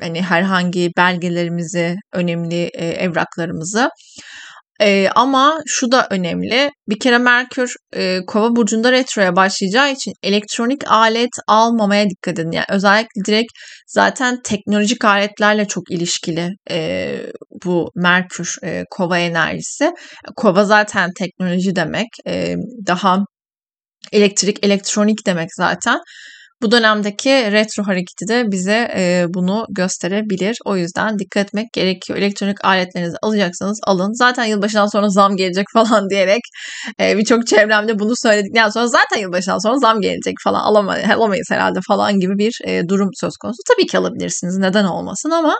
hani 0.00 0.22
herhangi 0.22 0.90
belgelerimizi, 0.96 1.94
önemli 2.12 2.70
e, 2.74 2.86
evraklarımızı. 2.86 3.88
E, 4.80 5.08
ama 5.14 5.58
şu 5.66 5.92
da 5.92 6.06
önemli. 6.10 6.70
Bir 6.88 6.98
kere 6.98 7.18
Merkür 7.18 7.74
e, 7.92 8.18
Kova 8.26 8.56
burcunda 8.56 8.92
retroya 8.92 9.36
başlayacağı 9.36 9.92
için 9.92 10.12
elektronik 10.22 10.90
alet 10.90 11.30
almamaya 11.48 12.10
dikkat 12.10 12.38
edin. 12.38 12.50
Yani 12.52 12.66
özellikle 12.68 13.24
direkt 13.26 13.52
zaten 13.86 14.42
teknolojik 14.44 15.04
aletlerle 15.04 15.64
çok 15.68 15.90
ilişkili 15.90 16.50
e, 16.70 17.18
bu 17.64 17.90
Merkür 17.94 18.54
e, 18.62 18.84
Kova 18.90 19.18
enerjisi. 19.18 19.92
Kova 20.36 20.64
zaten 20.64 21.10
teknoloji 21.18 21.76
demek. 21.76 22.08
E, 22.26 22.54
daha 22.86 23.24
elektrik, 24.12 24.64
elektronik 24.64 25.26
demek 25.26 25.48
zaten. 25.54 26.00
Bu 26.62 26.70
dönemdeki 26.70 27.30
retro 27.30 27.84
hareketi 27.86 28.28
de 28.28 28.44
bize 28.50 28.88
e, 28.96 29.24
bunu 29.28 29.66
gösterebilir. 29.70 30.56
O 30.64 30.76
yüzden 30.76 31.18
dikkat 31.18 31.46
etmek 31.46 31.72
gerekiyor. 31.72 32.18
Elektronik 32.18 32.64
aletlerinizi 32.64 33.16
alacaksanız 33.22 33.80
alın. 33.82 34.12
Zaten 34.12 34.44
yılbaşından 34.44 34.86
sonra 34.86 35.08
zam 35.08 35.36
gelecek 35.36 35.66
falan 35.74 36.10
diyerek 36.10 36.40
e, 37.00 37.16
birçok 37.18 37.46
çevremde 37.46 37.98
bunu 37.98 38.12
söyledikten 38.16 38.68
sonra 38.68 38.86
zaten 38.86 39.20
yılbaşından 39.20 39.58
sonra 39.58 39.78
zam 39.78 40.00
gelecek 40.00 40.34
falan 40.44 40.60
alamayız, 40.60 41.10
alamayız 41.10 41.46
herhalde 41.50 41.78
falan 41.88 42.20
gibi 42.20 42.38
bir 42.38 42.58
e, 42.64 42.82
durum 42.88 43.08
söz 43.20 43.36
konusu. 43.36 43.58
Tabii 43.68 43.86
ki 43.86 43.98
alabilirsiniz. 43.98 44.58
Neden 44.58 44.84
olmasın 44.84 45.30
ama 45.30 45.56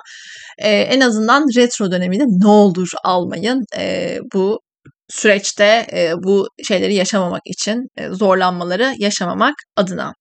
e, 0.59 0.71
en 0.71 1.01
azından 1.01 1.45
retro 1.57 1.91
döneminde 1.91 2.25
ne 2.27 2.49
olur 2.49 2.89
almayın. 3.05 3.65
E, 3.79 4.19
bu 4.35 4.61
süreçte 5.09 5.87
e, 5.93 6.13
bu 6.25 6.49
şeyleri 6.69 6.95
yaşamamak 6.95 7.43
için, 7.45 7.87
e, 7.97 8.09
zorlanmaları 8.09 8.95
yaşamamak 8.99 9.55
adına. 9.77 10.13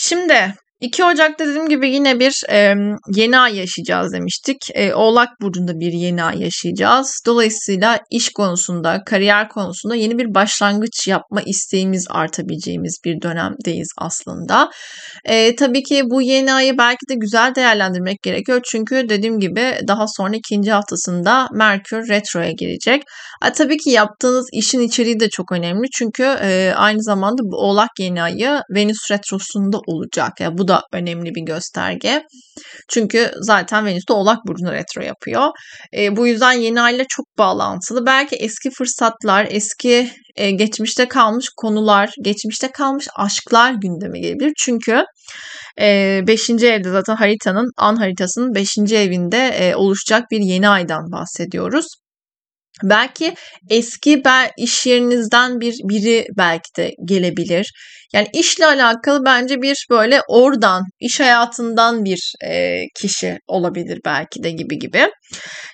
Şimdi 0.00 0.54
2 0.80 1.04
Ocak'ta 1.04 1.46
dediğim 1.46 1.68
gibi 1.68 1.90
yine 1.90 2.20
bir 2.20 2.42
e, 2.50 2.74
yeni 3.14 3.38
ay 3.38 3.56
yaşayacağız 3.56 4.12
demiştik. 4.12 4.56
E, 4.74 4.94
Oğlak 4.94 5.28
Burcu'nda 5.40 5.80
bir 5.80 5.92
yeni 5.92 6.24
ay 6.24 6.42
yaşayacağız. 6.42 7.20
Dolayısıyla 7.26 7.98
iş 8.10 8.32
konusunda, 8.32 9.04
kariyer 9.06 9.48
konusunda 9.48 9.94
yeni 9.94 10.18
bir 10.18 10.34
başlangıç 10.34 11.08
yapma 11.08 11.42
isteğimiz 11.46 12.06
artabileceğimiz 12.10 12.98
bir 13.04 13.22
dönemdeyiz 13.22 13.88
aslında. 13.98 14.70
E, 15.24 15.56
tabii 15.56 15.82
ki 15.82 16.02
bu 16.10 16.22
yeni 16.22 16.52
ayı 16.52 16.78
belki 16.78 17.08
de 17.08 17.14
güzel 17.14 17.54
değerlendirmek 17.54 18.22
gerekiyor. 18.22 18.60
Çünkü 18.70 19.08
dediğim 19.08 19.40
gibi 19.40 19.74
daha 19.88 20.04
sonra 20.16 20.36
ikinci 20.36 20.72
haftasında 20.72 21.48
Merkür 21.52 22.08
Retro'ya 22.08 22.50
girecek. 22.50 23.02
E, 23.46 23.52
tabii 23.52 23.76
ki 23.76 23.90
yaptığınız 23.90 24.46
işin 24.52 24.80
içeriği 24.80 25.20
de 25.20 25.28
çok 25.28 25.52
önemli. 25.52 25.86
Çünkü 25.94 26.22
e, 26.22 26.72
aynı 26.76 27.02
zamanda 27.02 27.42
bu 27.42 27.56
Oğlak 27.56 27.90
yeni 27.98 28.22
ayı 28.22 28.60
Venüs 28.74 29.10
Retrosu'nda 29.10 29.78
olacak. 29.86 30.40
Yani 30.40 30.58
bu 30.58 30.69
da 30.70 30.82
önemli 30.92 31.34
bir 31.34 31.42
gösterge. 31.42 32.22
Çünkü 32.88 33.30
zaten 33.40 33.86
Venüs 33.86 34.08
de 34.08 34.12
Oğlak 34.12 34.38
Burcu'na 34.46 34.72
retro 34.72 35.02
yapıyor. 35.02 35.48
E, 35.96 36.16
bu 36.16 36.26
yüzden 36.26 36.52
yeni 36.52 36.80
ayla 36.80 37.04
çok 37.08 37.26
bağlantılı. 37.38 38.06
Belki 38.06 38.36
eski 38.36 38.70
fırsatlar, 38.70 39.48
eski 39.50 40.10
e, 40.36 40.50
geçmişte 40.50 41.08
kalmış 41.08 41.46
konular, 41.56 42.10
geçmişte 42.22 42.72
kalmış 42.72 43.08
aşklar 43.16 43.72
gündeme 43.72 44.20
gelebilir. 44.20 44.52
Çünkü 44.58 45.04
5. 45.78 46.50
E, 46.50 46.52
evde 46.52 46.90
zaten 46.90 47.16
haritanın, 47.16 47.70
an 47.76 47.96
haritasının 47.96 48.54
5. 48.54 48.78
evinde 48.78 49.48
e, 49.48 49.74
oluşacak 49.74 50.30
bir 50.30 50.40
yeni 50.40 50.68
aydan 50.68 51.12
bahsediyoruz. 51.12 51.86
Belki 52.82 53.34
eski 53.70 54.22
iş 54.58 54.86
yerinizden 54.86 55.60
bir 55.60 55.74
biri 55.84 56.26
belki 56.36 56.68
de 56.76 56.90
gelebilir. 57.04 57.72
Yani 58.14 58.26
işle 58.34 58.66
alakalı 58.66 59.24
bence 59.24 59.62
bir 59.62 59.86
böyle 59.90 60.20
oradan, 60.28 60.82
iş 61.00 61.20
hayatından 61.20 62.04
bir 62.04 62.32
e, 62.46 62.80
kişi 63.00 63.38
olabilir 63.46 64.00
belki 64.04 64.42
de 64.42 64.50
gibi 64.50 64.78
gibi. 64.78 65.08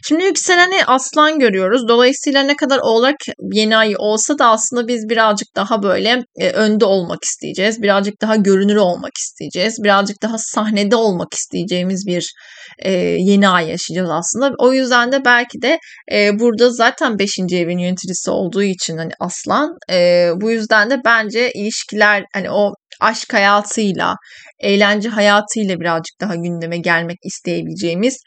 Şimdi 0.09 0.25
yükseleni 0.25 0.85
aslan 0.87 1.39
görüyoruz. 1.39 1.89
Dolayısıyla 1.89 2.43
ne 2.43 2.57
kadar 2.57 2.79
oğlak 2.83 3.17
yeni 3.53 3.77
ay 3.77 3.95
olsa 3.99 4.39
da 4.39 4.47
aslında 4.47 4.89
biz 4.89 5.09
birazcık 5.09 5.49
daha 5.57 5.83
böyle 5.83 6.23
e, 6.41 6.51
önde 6.51 6.85
olmak 6.85 7.19
isteyeceğiz. 7.25 7.83
Birazcık 7.83 8.23
daha 8.23 8.37
görünür 8.37 8.77
olmak 8.77 9.13
isteyeceğiz. 9.19 9.75
Birazcık 9.85 10.23
daha 10.23 10.37
sahnede 10.39 10.97
olmak 10.97 11.35
isteyeceğimiz 11.35 12.05
bir 12.07 12.33
e, 12.79 12.93
yeni 13.19 13.49
ay 13.49 13.69
yaşayacağız 13.69 14.11
aslında. 14.11 14.55
O 14.59 14.73
yüzden 14.73 15.13
de 15.13 15.25
belki 15.25 15.63
de 15.63 15.79
e, 16.13 16.39
burada 16.39 16.71
zaten 16.71 17.19
5. 17.19 17.29
evin 17.53 17.79
yöneticisi 17.79 18.31
olduğu 18.31 18.63
için 18.63 18.97
hani 18.97 19.13
aslan 19.21 19.71
e, 19.91 20.31
bu 20.41 20.51
yüzden 20.51 20.91
de 20.91 21.01
bence 21.05 21.53
ilişkiler 21.53 22.26
hani 22.35 22.51
o 22.51 22.73
aşk 23.01 23.35
hayatıyla, 23.35 24.15
eğlence 24.61 25.09
hayatıyla 25.09 25.81
birazcık 25.81 26.21
daha 26.21 26.35
gündeme 26.35 26.79
gelmek 26.79 27.19
isteyebileceğimiz 27.25 28.19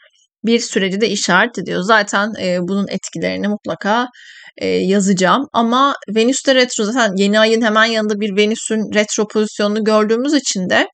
bir 0.44 0.58
süreci 0.60 1.00
de 1.00 1.08
işaret 1.08 1.58
ediyor. 1.58 1.82
Zaten 1.82 2.32
e, 2.42 2.58
bunun 2.60 2.88
etkilerini 2.88 3.48
mutlaka 3.48 4.08
e, 4.56 4.66
yazacağım. 4.66 5.46
Ama 5.52 5.94
Venüs'te 6.14 6.54
retro 6.54 6.84
zaten 6.84 7.12
yeni 7.16 7.40
ayın 7.40 7.62
hemen 7.62 7.84
yanında 7.84 8.20
bir 8.20 8.36
Venüs'ün 8.36 8.94
retro 8.94 9.28
pozisyonunu 9.28 9.84
gördüğümüz 9.84 10.34
için 10.34 10.70
de 10.70 10.86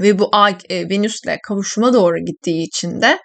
ve 0.00 0.18
bu 0.18 0.28
ay 0.32 0.58
e, 0.68 0.88
Venüs'le 0.88 1.36
kavuşuma 1.48 1.92
doğru 1.92 2.16
gittiği 2.26 2.62
için 2.62 3.00
de 3.00 3.18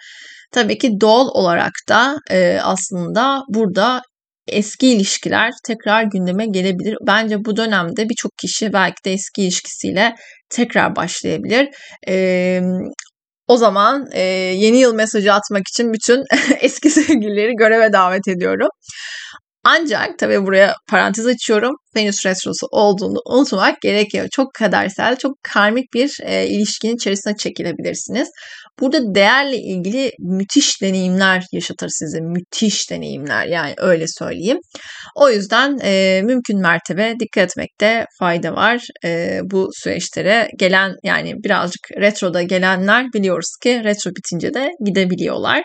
tabii 0.52 0.78
ki 0.78 0.92
doğal 1.02 1.28
olarak 1.28 1.74
da 1.90 2.18
e, 2.32 2.60
aslında 2.64 3.42
burada 3.50 4.02
eski 4.48 4.88
ilişkiler 4.88 5.52
tekrar 5.68 6.04
gündeme 6.04 6.46
gelebilir. 6.46 6.98
Bence 7.08 7.46
bu 7.46 7.58
dönemde 7.58 8.10
birçok 8.10 8.32
kişi 8.38 8.74
belki 8.74 9.06
de 9.06 9.14
eski 9.14 9.42
ilişkisiyle 9.42 10.16
tekrar 10.50 10.96
başlayabilir. 10.96 11.70
E, 12.08 12.62
o 13.48 13.58
zaman 13.58 14.08
e, 14.12 14.22
yeni 14.58 14.78
yıl 14.78 14.94
mesajı 14.94 15.34
atmak 15.34 15.64
için 15.74 15.94
bütün 15.94 16.24
eski 16.62 16.90
sevgilileri 16.90 17.54
göreve 17.56 17.94
davet 17.94 18.28
ediyorum. 18.28 18.70
Ancak 19.66 20.20
tabii 20.20 20.46
buraya 20.46 20.76
parantez 20.90 21.28
açıyorum. 21.28 21.76
Venüs 21.96 22.26
Retrosu 22.26 22.68
olduğunu 22.72 23.20
unutmak 23.26 23.82
gerekiyor. 23.82 24.28
Çok 24.32 24.54
kadersel, 24.54 25.16
çok 25.16 25.32
karmik 25.44 25.94
bir 25.94 26.18
e, 26.22 26.48
ilişkinin 26.48 26.96
içerisine 26.96 27.36
çekilebilirsiniz. 27.36 28.30
Burada 28.80 29.16
değerle 29.16 29.58
ilgili 29.58 30.12
müthiş 30.20 30.82
deneyimler 30.82 31.44
yaşatır 31.52 31.90
size. 31.90 32.20
Müthiş 32.22 32.90
deneyimler 32.90 33.46
yani 33.46 33.74
öyle 33.78 34.06
söyleyeyim. 34.08 34.58
O 35.16 35.30
yüzden 35.30 35.78
e, 35.84 36.22
mümkün 36.24 36.62
mertebe 36.62 37.16
dikkat 37.20 37.44
etmekte 37.44 38.06
fayda 38.20 38.56
var. 38.56 38.82
E, 39.06 39.40
bu 39.44 39.70
süreçlere 39.74 40.50
gelen 40.60 40.96
yani 41.04 41.34
birazcık 41.44 41.82
retroda 41.98 42.42
gelenler 42.42 43.06
biliyoruz 43.14 43.50
ki 43.64 43.82
retro 43.84 44.12
bitince 44.12 44.54
de 44.54 44.70
gidebiliyorlar. 44.86 45.64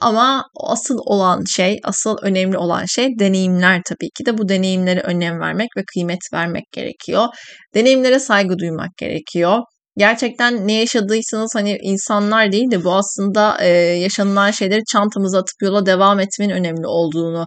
Ama 0.00 0.44
asıl 0.64 0.98
olan 0.98 1.42
şey, 1.56 1.78
asıl 1.84 2.16
önemli 2.22 2.58
olan 2.58 2.84
şey 2.84 3.08
deneyimler 3.18 3.80
tabii 3.86 4.10
ki 4.18 4.26
de 4.26 4.38
bu 4.38 4.48
deneyimlere 4.48 5.00
önem 5.00 5.40
vermek 5.40 5.68
ve 5.76 5.82
kıymet 5.94 6.18
vermek 6.32 6.64
gerekiyor. 6.72 7.26
Deneyimlere 7.74 8.18
saygı 8.18 8.58
duymak 8.58 8.96
gerekiyor. 8.96 9.58
Gerçekten 9.98 10.68
ne 10.68 10.72
yaşadıysanız 10.72 11.50
hani 11.54 11.78
insanlar 11.82 12.52
değil 12.52 12.70
de 12.70 12.84
bu 12.84 12.94
aslında 12.94 13.58
e, 13.60 13.68
yaşanılan 13.76 14.50
şeyleri 14.50 14.84
çantamıza 14.92 15.38
atıp 15.38 15.62
yola 15.62 15.86
devam 15.86 16.20
etmenin 16.20 16.54
önemli 16.54 16.86
olduğunu 16.86 17.46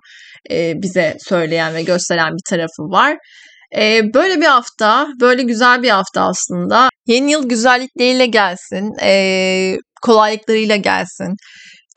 e, 0.51 0.73
bize 0.81 1.17
söyleyen 1.27 1.75
ve 1.75 1.83
gösteren 1.83 2.31
bir 2.31 2.49
tarafı 2.49 2.81
var. 2.81 3.17
E, 3.77 4.01
böyle 4.13 4.41
bir 4.41 4.45
hafta, 4.45 5.07
böyle 5.21 5.43
güzel 5.43 5.83
bir 5.83 5.89
hafta 5.89 6.21
aslında. 6.21 6.89
Yeni 7.07 7.31
yıl 7.31 7.49
güzellikleriyle 7.49 8.25
gelsin, 8.25 8.91
e, 9.03 9.75
kolaylıklarıyla 10.01 10.75
gelsin 10.75 11.35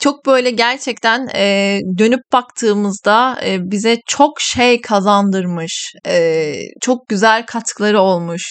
çok 0.03 0.27
böyle 0.27 0.51
gerçekten 0.51 1.29
e, 1.35 1.79
dönüp 1.99 2.21
baktığımızda 2.33 3.37
e, 3.45 3.59
bize 3.61 3.97
çok 4.09 4.41
şey 4.41 4.81
kazandırmış, 4.81 5.93
e, 6.07 6.55
çok 6.81 7.09
güzel 7.09 7.47
katkıları 7.47 8.01
olmuş, 8.01 8.43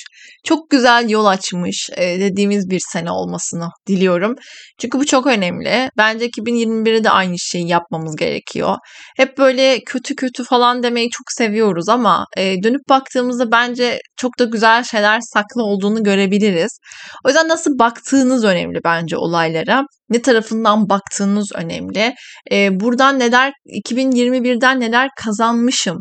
çok 0.44 0.70
güzel 0.70 1.10
yol 1.10 1.26
açmış 1.26 1.90
e, 1.98 2.20
dediğimiz 2.20 2.70
bir 2.70 2.82
sene 2.94 3.12
olmasını 3.12 3.68
diliyorum. 3.88 4.36
Çünkü 4.82 5.00
bu 5.00 5.06
çok 5.06 5.28
önemli. 5.28 5.90
Bence 5.98 6.26
2021'de 6.28 7.04
de 7.04 7.10
aynı 7.10 7.36
şeyi 7.40 7.68
yapmamız 7.68 8.16
gerekiyor. 8.16 8.76
Hep 9.18 9.38
böyle 9.38 9.80
kötü 9.86 10.16
kötü 10.16 10.44
falan 10.44 10.84
demeyi 10.84 11.10
çok 11.10 11.32
seviyoruz 11.32 11.90
ama 11.90 12.26
e, 12.38 12.64
dönüp 12.64 12.82
baktığımızda 12.90 13.52
bence 13.52 14.00
çok 14.18 14.40
da 14.40 14.44
güzel 14.44 14.84
şeyler 14.84 15.20
saklı 15.22 15.64
olduğunu 15.64 16.04
görebiliriz. 16.04 16.80
O 17.26 17.30
yüzden 17.30 17.48
nasıl 17.48 17.80
baktığınız 17.80 18.44
önemli 18.44 18.80
bence 18.84 19.18
olaylara 19.18 19.84
ne 20.10 20.22
tarafından 20.22 20.90
baktığınız 20.90 21.52
önemli. 21.56 22.14
E, 22.52 22.80
buradan 22.80 23.20
neler 23.20 23.54
2021'den 23.86 24.80
neler 24.80 25.10
kazanmışım, 25.24 25.98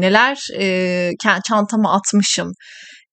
neler 0.00 0.38
çantama 1.48 1.96
atmışım, 1.96 2.52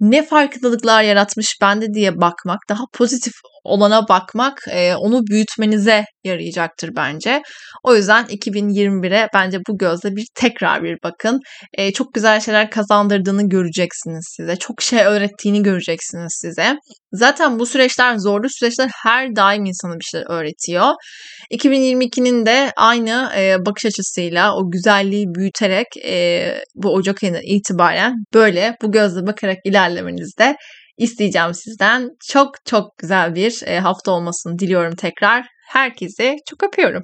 ne 0.04 0.26
farkındalıklar 0.26 1.04
yaratmış 1.04 1.58
bende 1.62 1.94
diye 1.94 2.22
bakmak, 2.22 2.60
daha 2.70 2.84
pozitif 2.94 3.34
olana 3.64 4.08
bakmak 4.10 4.58
e, 4.72 4.96
onu 4.96 5.22
büyütmenize 5.28 6.06
yarayacaktır 6.24 6.90
bence. 6.96 7.42
O 7.84 7.96
yüzden 7.96 8.26
2021'e 8.26 9.28
bence 9.34 9.60
bu 9.70 9.78
gözle 9.78 10.16
bir 10.16 10.26
tekrar 10.36 10.84
bir 10.84 10.98
bakın. 11.04 11.40
E, 11.74 11.94
çok 11.94 12.14
güzel 12.14 12.40
şeyler 12.40 12.70
kazandırdığını 12.70 13.50
göreceksiniz 13.50 14.34
size. 14.38 14.56
Çok 14.56 14.82
şey 14.82 15.06
öğrettiğini 15.06 15.64
göreceksiniz 15.64 16.38
size. 16.42 16.76
Zaten 17.12 17.60
bu 17.60 17.66
süreçler 17.66 18.18
zorlu 18.18 18.48
süreçler 18.50 18.90
her 19.04 19.36
daim 19.36 19.66
insana 19.66 19.96
bir 19.96 20.06
şeyler 20.12 20.30
öğretiyor. 20.30 20.94
2022'nin 21.52 22.46
de 22.46 22.72
aynı 22.78 23.32
e, 23.38 23.66
bakış 23.66 23.86
açısıyla 23.86 24.56
o 24.56 24.72
güzelliği 24.72 25.26
büyüterek 25.36 25.88
bu 26.76 26.94
Ocak 26.94 27.24
ayından 27.24 27.42
itibaren 27.44 28.14
böyle 28.34 28.76
bu 28.82 28.92
gözle 28.92 29.28
bakarak 29.28 29.58
ilerlemenizde 29.66 30.56
isteyeceğim 30.98 31.54
sizden. 31.54 32.10
Çok 32.28 32.66
çok 32.66 32.98
güzel 32.98 33.36
bir 33.36 33.62
hafta 33.62 34.12
olmasını 34.12 34.60
diliyorum 34.60 34.96
tekrar. 34.96 35.48
Herkese 35.68 36.36
çok 36.50 36.64
öpüyorum. 36.64 37.04